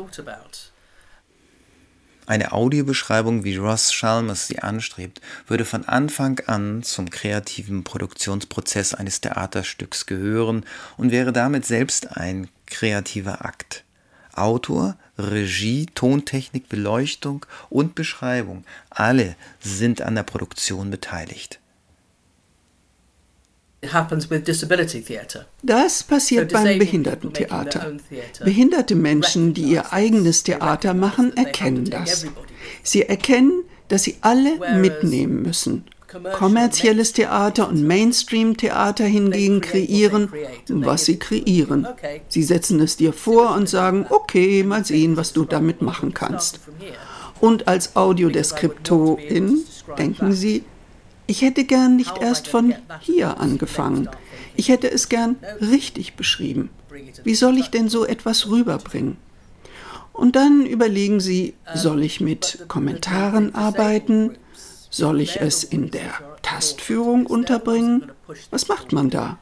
[2.26, 9.20] Eine Audiobeschreibung, wie Ross Chalmers sie anstrebt, würde von Anfang an zum kreativen Produktionsprozess eines
[9.20, 10.64] Theaterstücks gehören
[10.96, 13.84] und wäre damit selbst ein kreativer Akt.
[14.32, 21.60] Autor, Regie, Tontechnik, Beleuchtung und Beschreibung, alle sind an der Produktion beteiligt.
[25.62, 27.96] Das passiert beim Behindertentheater.
[28.44, 32.26] Behinderte Menschen, die ihr eigenes Theater machen, erkennen das.
[32.82, 35.84] Sie erkennen, dass sie alle mitnehmen müssen.
[36.34, 40.30] Kommerzielles Theater und Mainstream-Theater hingegen kreieren,
[40.68, 41.86] was sie kreieren.
[42.28, 46.60] Sie setzen es dir vor und sagen, okay, mal sehen, was du damit machen kannst.
[47.40, 49.64] Und als Audiodeskriptorin
[49.98, 50.64] denken sie,
[51.26, 54.08] ich hätte gern nicht erst von hier angefangen.
[54.54, 56.70] Ich hätte es gern richtig beschrieben.
[57.24, 59.16] Wie soll ich denn so etwas rüberbringen?
[60.12, 64.36] Und dann überlegen Sie, soll ich mit Kommentaren arbeiten?
[64.88, 66.12] Soll ich es in der
[66.42, 68.10] Tastführung unterbringen?
[68.50, 69.38] Was macht man da?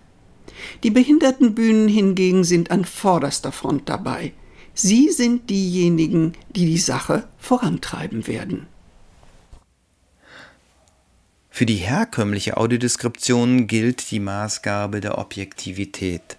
[0.83, 4.33] Die Behindertenbühnen hingegen sind an vorderster Front dabei.
[4.75, 8.67] Sie sind diejenigen, die die Sache vorantreiben werden.
[11.57, 16.37] Für die herkömmliche Audiodeskription gilt die Maßgabe der Objektivität.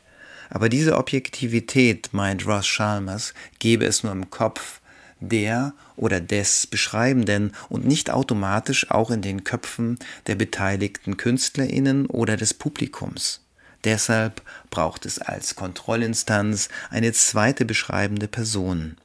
[0.49, 4.81] Aber diese Objektivität, meint Ross Chalmers, gebe es nur im Kopf
[5.21, 12.35] der oder des Beschreibenden und nicht automatisch auch in den Köpfen der beteiligten Künstlerinnen oder
[12.35, 13.39] des Publikums.
[13.85, 18.97] Deshalb braucht es als Kontrollinstanz eine zweite beschreibende Person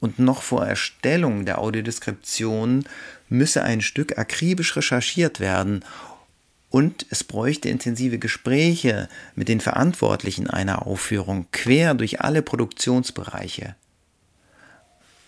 [0.00, 2.84] und noch vor Erstellung der Audiodeskription
[3.28, 5.84] müsse ein Stück akribisch recherchiert werden
[6.70, 13.76] und es bräuchte intensive Gespräche mit den Verantwortlichen einer Aufführung quer durch alle Produktionsbereiche.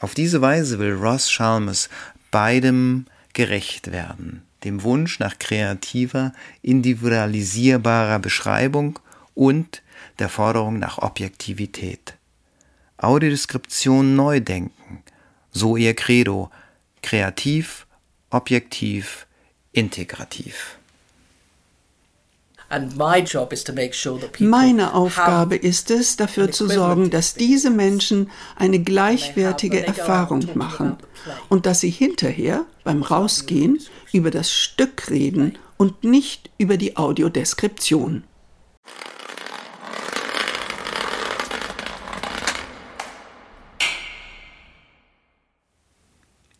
[0.00, 1.88] Auf diese Weise will Ross Chalmers
[2.30, 6.32] beidem gerecht werden, dem Wunsch nach kreativer,
[6.62, 8.99] individualisierbarer Beschreibung
[9.34, 9.82] und
[10.18, 12.14] der Forderung nach Objektivität.
[12.99, 15.03] Audiodeskription neu denken.
[15.51, 16.51] So ihr Credo.
[17.01, 17.86] Kreativ,
[18.31, 19.26] objektiv,
[19.72, 20.79] integrativ.
[24.41, 30.99] Meine Aufgabe ist es, dafür zu sorgen, dass diese Menschen eine gleichwertige Erfahrung machen
[31.49, 33.79] und dass sie hinterher beim Rausgehen
[34.12, 38.24] über das Stück reden und nicht über die Audiodeskription.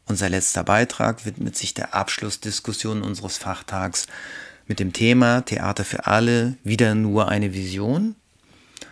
[0.09, 4.07] Unser letzter Beitrag widmet sich der Abschlussdiskussion unseres Fachtags
[4.67, 8.15] mit dem Thema Theater für alle, wieder nur eine Vision.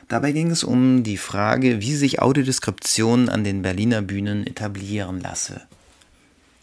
[0.08, 5.62] Dabei ging es um die Frage, wie sich Audiodeskription an den Berliner Bühnen etablieren lasse.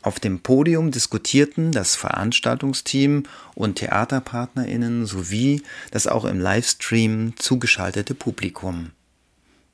[0.04, 3.24] Auf dem Podium diskutierten das Veranstaltungsteam
[3.56, 8.92] und Theaterpartnerinnen sowie das auch im Livestream zugeschaltete Publikum.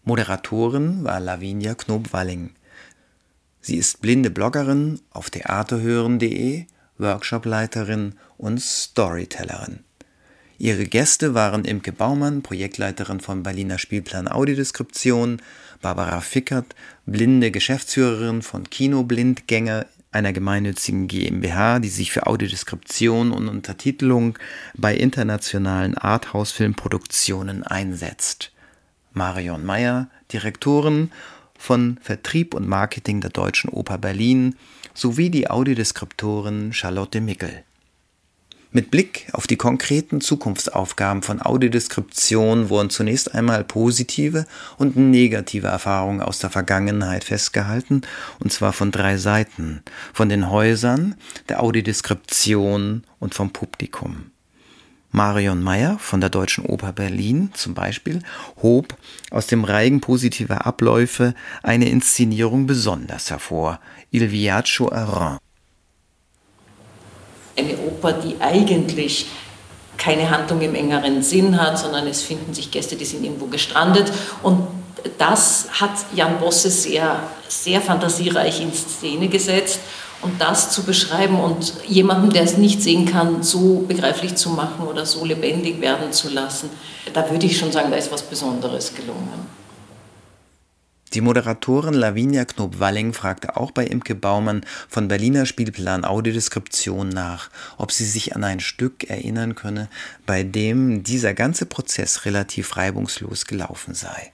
[0.03, 2.51] Moderatorin war Lavinia Knobwalling.
[3.69, 6.65] Sie ist blinde Bloggerin auf theaterhören.de,
[6.97, 9.81] Workshopleiterin und Storytellerin.
[10.57, 15.39] Ihre Gäste waren Imke Baumann, Projektleiterin vom Berliner Spielplan Audiodeskription,
[15.83, 16.73] Barbara Fickert,
[17.05, 24.39] blinde Geschäftsführerin von Kinoblindgänger, einer gemeinnützigen GmbH, die sich für Audiodeskription und Untertitelung
[24.73, 28.51] bei internationalen Arthouse-Filmproduktionen einsetzt.
[29.13, 31.11] Marion Meyer, Direktorin
[31.59, 34.55] von Vertrieb und Marketing der Deutschen Oper Berlin,
[34.95, 37.63] sowie die Audiodeskriptorin Charlotte Mickel.
[38.71, 44.45] Mit Blick auf die konkreten Zukunftsaufgaben von Audiodeskription wurden zunächst einmal positive
[44.77, 48.01] und negative Erfahrungen aus der Vergangenheit festgehalten,
[48.39, 49.81] und zwar von drei Seiten,
[50.13, 51.15] von den Häusern,
[51.49, 54.31] der Audiodeskription und vom Publikum.
[55.11, 58.21] Marion Meyer von der Deutschen Oper Berlin zum Beispiel
[58.61, 58.95] hob
[59.31, 61.33] aus dem Reigen positiver Abläufe
[61.63, 63.79] eine Inszenierung besonders hervor,
[64.11, 65.39] Il Viaggio a Reims.
[67.57, 69.27] Eine Oper, die eigentlich
[69.97, 74.13] keine Handlung im engeren Sinn hat, sondern es finden sich Gäste, die sind irgendwo gestrandet.
[74.43, 74.67] Und
[75.17, 79.79] das hat Jan Bosse sehr, sehr fantasiereich in Szene gesetzt
[80.21, 84.85] und das zu beschreiben und jemandem, der es nicht sehen kann, so begreiflich zu machen
[84.85, 86.69] oder so lebendig werden zu lassen,
[87.13, 89.47] da würde ich schon sagen, da ist was Besonderes gelungen.
[91.13, 97.49] Die Moderatorin Lavinia Knob-Walling fragte auch bei Imke Baumann von Berliner Spielplan Audiodeskription nach,
[97.79, 99.89] ob sie sich an ein Stück erinnern könne,
[100.27, 104.33] bei dem dieser ganze Prozess relativ reibungslos gelaufen sei.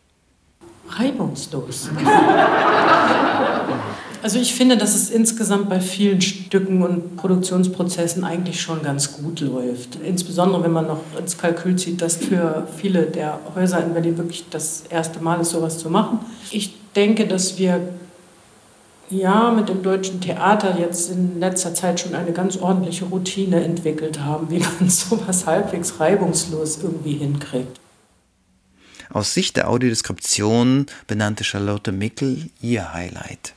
[0.90, 1.90] Reibungslos.
[4.22, 9.40] Also ich finde, dass es insgesamt bei vielen Stücken und Produktionsprozessen eigentlich schon ganz gut
[9.40, 9.98] läuft.
[10.04, 14.46] Insbesondere wenn man noch ins Kalkül zieht, dass für viele der Häuser in Berlin wirklich
[14.50, 16.20] das erste Mal ist, sowas zu machen.
[16.52, 17.82] Ich denke, dass wir
[19.10, 24.22] ja mit dem deutschen Theater jetzt in letzter Zeit schon eine ganz ordentliche Routine entwickelt
[24.22, 27.80] haben, wie man sowas halbwegs reibungslos irgendwie hinkriegt.
[29.12, 33.54] Aus Sicht der Audiodeskription benannte Charlotte Mickel ihr Highlight.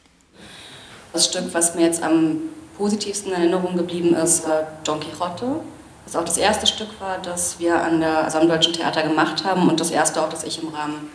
[1.12, 2.40] Das Stück, was mir jetzt am
[2.76, 5.60] positivsten in Erinnerung geblieben ist, war Don Quixote.
[6.04, 9.44] Das auch das erste Stück war, das wir an der, also am Deutschen Theater gemacht
[9.44, 11.10] haben und das erste auch, das ich im Rahmen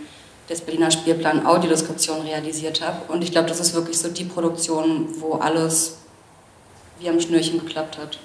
[0.49, 3.11] des Berliner Spielplan Audiodeskription realisiert habe.
[3.11, 5.97] Und ich glaube, das ist wirklich so die Produktion, wo alles
[6.99, 8.19] wie am Schnürchen geklappt hat.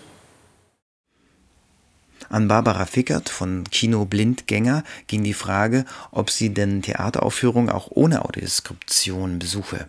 [2.29, 8.25] An Barbara Fickert von Kino Blindgänger ging die Frage, ob sie denn Theateraufführungen auch ohne
[8.25, 9.89] Audiodeskription besuche.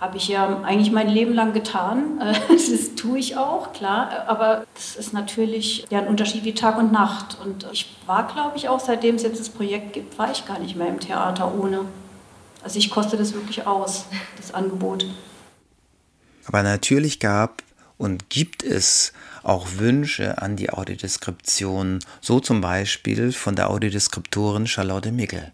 [0.00, 2.20] Habe ich ja eigentlich mein Leben lang getan.
[2.48, 4.24] Das tue ich auch, klar.
[4.26, 7.36] Aber es ist natürlich ja ein Unterschied wie Tag und Nacht.
[7.44, 10.58] Und ich war, glaube ich, auch seitdem es jetzt das Projekt gibt, war ich gar
[10.58, 11.84] nicht mehr im Theater ohne.
[12.62, 15.06] Also ich koste das wirklich aus, das Angebot.
[16.46, 17.62] Aber natürlich gab
[17.98, 25.12] und gibt es auch Wünsche an die Audiodeskription, so zum Beispiel von der Audiodeskriptorin Charlotte
[25.12, 25.52] Mickel.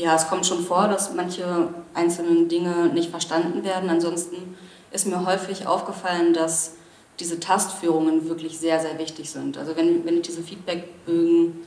[0.00, 3.90] Ja, es kommt schon vor, dass manche einzelnen Dinge nicht verstanden werden.
[3.90, 4.56] Ansonsten
[4.92, 6.76] ist mir häufig aufgefallen, dass
[7.18, 9.58] diese Tastführungen wirklich sehr, sehr wichtig sind.
[9.58, 11.66] Also wenn, wenn ich diese Feedbackbögen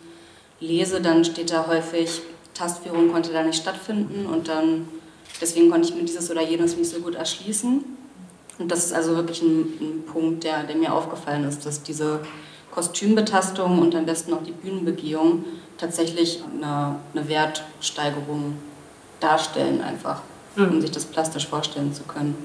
[0.59, 2.21] lese, dann steht da häufig,
[2.55, 4.87] Tastführung konnte da nicht stattfinden und dann,
[5.39, 7.83] deswegen konnte ich mir dieses oder jenes nicht so gut erschließen.
[8.57, 12.21] Und das ist also wirklich ein, ein Punkt, der, der mir aufgefallen ist, dass diese
[12.71, 15.45] Kostümbetastung und am besten auch die Bühnenbegehung
[15.77, 18.57] tatsächlich eine, eine Wertsteigerung
[19.19, 20.21] darstellen, einfach,
[20.55, 20.69] mhm.
[20.69, 22.35] um sich das plastisch vorstellen zu können.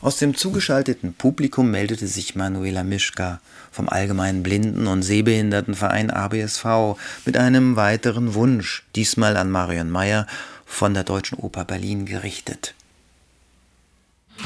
[0.00, 3.40] Aus dem zugeschalteten Publikum meldete sich Manuela Mischka
[3.72, 10.28] vom Allgemeinen Blinden- und Sehbehindertenverein ABSV mit einem weiteren Wunsch, diesmal an Marion Meyer
[10.64, 12.74] von der Deutschen Oper Berlin gerichtet.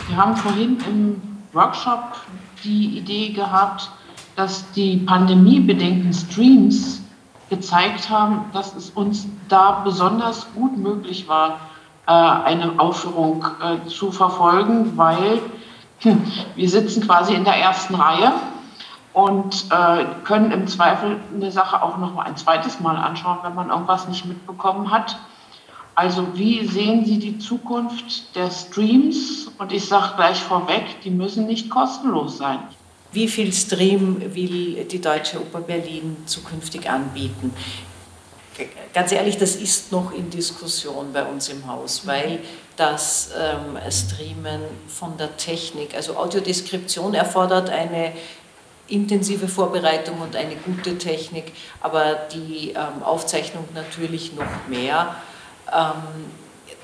[0.09, 1.21] Wir haben vorhin im
[1.53, 2.17] Workshop
[2.65, 3.91] die Idee gehabt,
[4.37, 7.02] dass die pandemiebedingten Streams
[7.53, 11.61] gezeigt haben, dass es uns da besonders gut möglich war,
[12.07, 15.39] äh, eine Aufführung äh, zu verfolgen, weil
[15.99, 16.25] hm,
[16.55, 18.33] wir sitzen quasi in der ersten Reihe
[19.13, 23.55] und äh, können im Zweifel eine Sache auch noch mal ein zweites Mal anschauen, wenn
[23.55, 25.19] man irgendwas nicht mitbekommen hat.
[25.95, 29.51] Also wie sehen Sie die Zukunft der Streams?
[29.59, 32.61] Und ich sage gleich vorweg, die müssen nicht kostenlos sein.
[33.13, 37.55] Wie viel Stream will die Deutsche Oper Berlin zukünftig anbieten?
[38.95, 42.41] Ganz ehrlich, das ist noch in Diskussion bei uns im Haus, weil
[42.77, 48.13] das ähm, Streamen von der Technik, also Audiodeskription erfordert eine
[48.89, 55.17] intensive Vorbereitung und eine gute Technik, aber die ähm, Aufzeichnung natürlich noch mehr.
[55.71, 56.27] Ähm,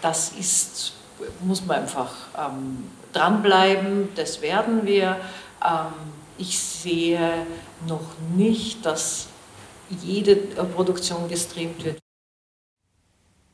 [0.01, 0.93] das ist,
[1.41, 5.16] muss man einfach ähm, dranbleiben, das werden wir.
[5.64, 7.47] Ähm, ich sehe
[7.86, 9.26] noch nicht, dass
[10.03, 11.99] jede Produktion gestreamt wird.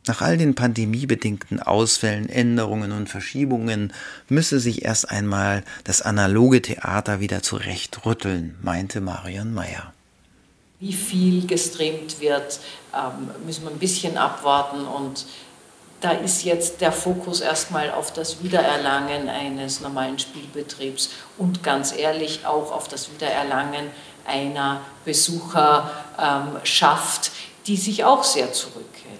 [0.06, 3.92] Nach all den pandemiebedingten Ausfällen, Änderungen und Verschiebungen
[4.28, 9.94] müsse sich erst einmal das analoge Theater wieder zurechtrütteln, meinte Marion Mayer.
[10.78, 12.60] Wie viel gestreamt wird,
[12.94, 15.24] ähm, müssen wir ein bisschen abwarten und
[16.04, 22.44] da ist jetzt der Fokus erstmal auf das Wiedererlangen eines normalen Spielbetriebs und ganz ehrlich
[22.44, 23.86] auch auf das Wiedererlangen
[24.26, 27.30] einer Besucherschaft,
[27.66, 29.14] die sich auch sehr zurückhält.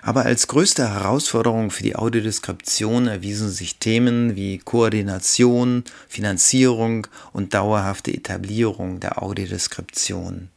[0.00, 8.14] Aber als größte Herausforderung für die Audiodeskription erwiesen sich Themen wie Koordination, Finanzierung und dauerhafte
[8.14, 10.48] Etablierung der Audiodeskription.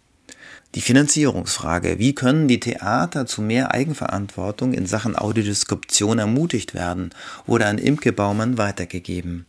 [0.75, 7.09] Die Finanzierungsfrage, wie können die Theater zu mehr Eigenverantwortung in Sachen Audiodeskription ermutigt werden,
[7.47, 9.47] wurde an Imke Baumann weitergegeben.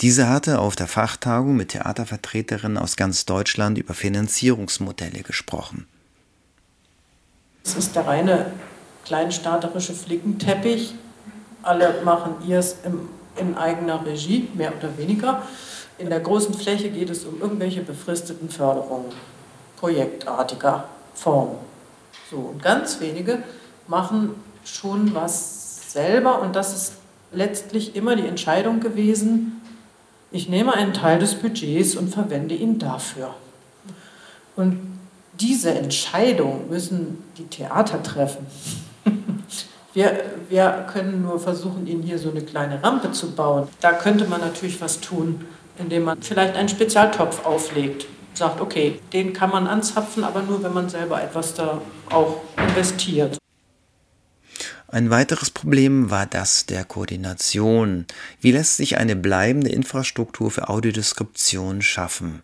[0.00, 5.86] Diese hatte auf der Fachtagung mit Theatervertreterinnen aus ganz Deutschland über Finanzierungsmodelle gesprochen.
[7.62, 8.52] Es ist der reine
[9.04, 10.94] kleinstaaterische Flickenteppich.
[11.62, 12.76] Alle machen ihrs
[13.38, 15.42] in eigener Regie, mehr oder weniger.
[15.98, 19.12] In der großen Fläche geht es um irgendwelche befristeten Förderungen,
[19.76, 21.56] projektartiger Form.
[22.30, 23.42] So, und ganz wenige
[23.86, 26.92] machen schon was selber und das ist
[27.32, 29.60] letztlich immer die Entscheidung gewesen,
[30.32, 33.34] ich nehme einen Teil des Budgets und verwende ihn dafür.
[34.56, 34.80] Und
[35.38, 38.46] diese Entscheidung müssen die Theater treffen.
[39.94, 40.12] Wir,
[40.50, 43.66] wir können nur versuchen, ihnen hier so eine kleine Rampe zu bauen.
[43.80, 45.46] Da könnte man natürlich was tun,
[45.78, 48.06] indem man vielleicht einen Spezialtopf auflegt.
[48.36, 51.80] Sagt, okay, den kann man anzapfen, aber nur, wenn man selber etwas da
[52.10, 53.38] auch investiert.
[54.88, 58.06] Ein weiteres Problem war das der Koordination.
[58.40, 62.42] Wie lässt sich eine bleibende Infrastruktur für Audiodeskription schaffen?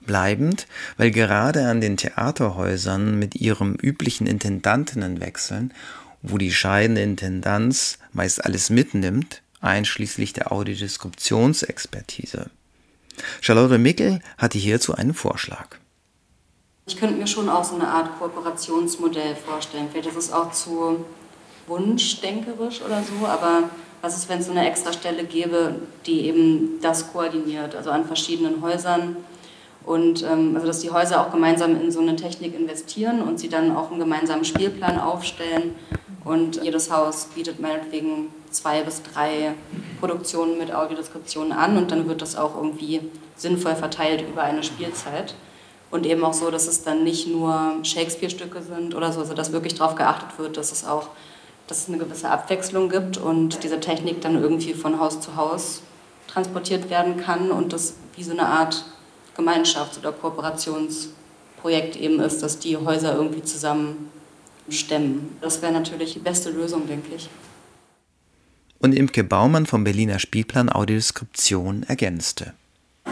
[0.00, 0.66] Bleibend,
[0.96, 5.72] weil gerade an den Theaterhäusern mit ihrem üblichen Intendantinnenwechseln
[6.22, 12.50] wo die scheidende Intendanz meist alles mitnimmt, einschließlich der Audiodeskriptionsexpertise.
[13.40, 15.76] Charlotte Mickel hatte hierzu einen Vorschlag.
[16.86, 19.88] Ich könnte mir schon auch so eine Art Kooperationsmodell vorstellen.
[19.90, 21.04] Vielleicht ist es auch zu
[21.66, 26.80] wunschdenkerisch oder so, aber was ist, wenn es so eine extra Stelle gäbe, die eben
[26.82, 29.16] das koordiniert, also an verschiedenen Häusern
[29.84, 33.48] und ähm, also dass die Häuser auch gemeinsam in so eine Technik investieren und sie
[33.48, 35.76] dann auch einen gemeinsamen Spielplan aufstellen
[36.24, 39.54] und jedes Haus bietet meinetwegen zwei bis drei
[40.00, 43.00] Produktionen mit Audiodeskriptionen an und dann wird das auch irgendwie
[43.36, 45.34] sinnvoll verteilt über eine Spielzeit.
[45.90, 49.52] Und eben auch so, dass es dann nicht nur Shakespeare-Stücke sind oder so, also dass
[49.52, 51.08] wirklich darauf geachtet wird, dass es auch
[51.66, 55.80] dass es eine gewisse Abwechslung gibt und diese Technik dann irgendwie von Haus zu Haus
[56.28, 58.84] transportiert werden kann und das wie so eine Art
[59.36, 64.10] Gemeinschafts- oder Kooperationsprojekt eben ist, dass die Häuser irgendwie zusammen
[64.68, 65.36] stemmen.
[65.40, 67.28] Das wäre natürlich die beste Lösung, denke ich.
[68.82, 72.52] Und Imke Baumann vom Berliner Spielplan Audiodeskription ergänzte.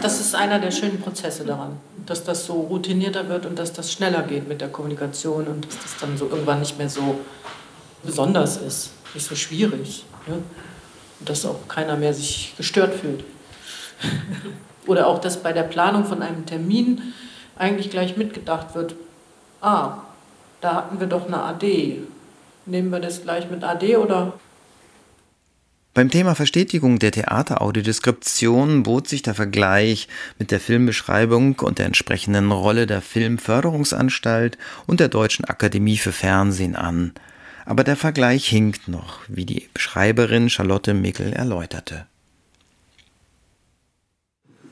[0.01, 3.89] Das ist einer der schönen Prozesse daran, dass das so routinierter wird und dass das
[3.89, 7.21] schneller geht mit der Kommunikation und dass das dann so irgendwann nicht mehr so
[8.03, 10.03] besonders ist, nicht so schwierig.
[10.27, 10.33] Ne?
[11.19, 13.23] Und dass auch keiner mehr sich gestört fühlt.
[14.87, 17.13] Oder auch, dass bei der Planung von einem Termin
[17.55, 18.95] eigentlich gleich mitgedacht wird,
[19.61, 19.99] ah,
[20.59, 22.01] da hatten wir doch eine AD.
[22.65, 24.33] Nehmen wir das gleich mit AD oder?
[25.93, 30.07] Beim Thema Verstetigung der Theateraudiodeskription bot sich der Vergleich
[30.39, 36.77] mit der Filmbeschreibung und der entsprechenden Rolle der Filmförderungsanstalt und der Deutschen Akademie für Fernsehen
[36.77, 37.11] an.
[37.65, 42.05] Aber der Vergleich hinkt noch, wie die Beschreiberin Charlotte Mickel erläuterte.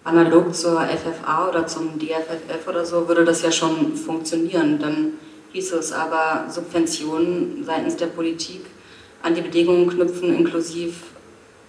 [0.06, 4.80] Analog zur FFA oder zum DFFF oder so würde das ja schon funktionieren.
[4.80, 5.12] Dann
[5.52, 8.62] hieß es aber Subventionen seitens der Politik
[9.22, 11.04] an die Bedingungen knüpfen, inklusiv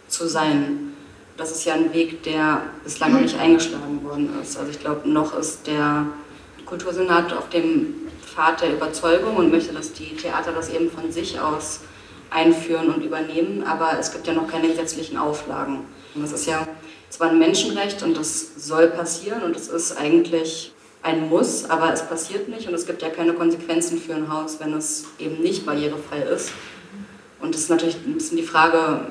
[0.08, 0.94] zu sein.
[1.36, 4.58] Das ist ja ein Weg, der bislang noch nicht eingeschlagen worden ist.
[4.58, 6.06] Also ich glaube, noch ist der
[6.66, 11.40] Kultursenat auf dem Pfad der Überzeugung und möchte, dass die Theater das eben von sich
[11.40, 11.80] aus
[12.30, 15.80] einführen und übernehmen, aber es gibt ja noch keine gesetzlichen Auflagen.
[16.14, 16.66] Und das ist ja
[17.08, 20.72] zwar ein Menschenrecht und das soll passieren und es ist eigentlich
[21.02, 24.60] ein Muss, aber es passiert nicht und es gibt ja keine Konsequenzen für ein Haus,
[24.60, 26.52] wenn es eben nicht barrierefrei ist.
[27.40, 29.06] Und das ist natürlich ein bisschen die Frage,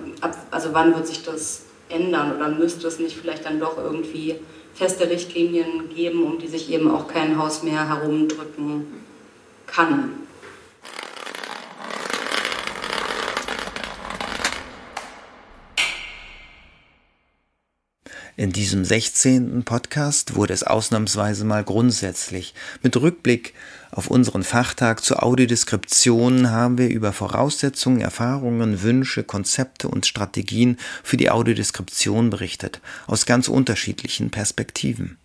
[0.51, 4.35] also wann wird sich das ändern oder müsste es nicht vielleicht dann doch irgendwie
[4.73, 8.85] feste Richtlinien geben, um die sich eben auch kein Haus mehr herumdrücken
[9.65, 10.11] kann.
[18.39, 19.63] In diesem 16.
[19.63, 22.53] Podcast wurde es ausnahmsweise mal grundsätzlich.
[22.81, 23.53] Mit Rückblick
[23.91, 31.17] auf unseren Fachtag zur Audiodeskription haben wir über Voraussetzungen, Erfahrungen, Wünsche, Konzepte und Strategien für
[31.17, 35.17] die Audiodeskription berichtet, aus ganz unterschiedlichen Perspektiven.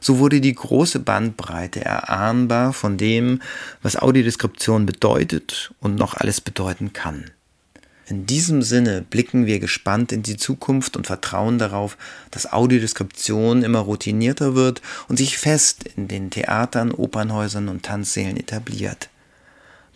[0.00, 3.40] So wurde die große Bandbreite erahnbar von dem,
[3.82, 7.30] was Audiodeskription bedeutet und noch alles bedeuten kann.
[8.08, 11.98] In diesem Sinne blicken wir gespannt in die Zukunft und vertrauen darauf,
[12.30, 19.10] dass Audiodeskription immer routinierter wird und sich fest in den Theatern, Opernhäusern und Tanzsälen etabliert.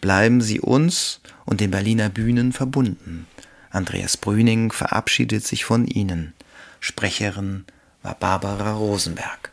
[0.03, 3.27] Bleiben Sie uns und den Berliner Bühnen verbunden.
[3.71, 6.35] Andreas Brüning verabschiedet sich von Ihnen.
[6.81, 7.65] Sprecherin
[8.03, 9.53] war Barbara Rosenberg.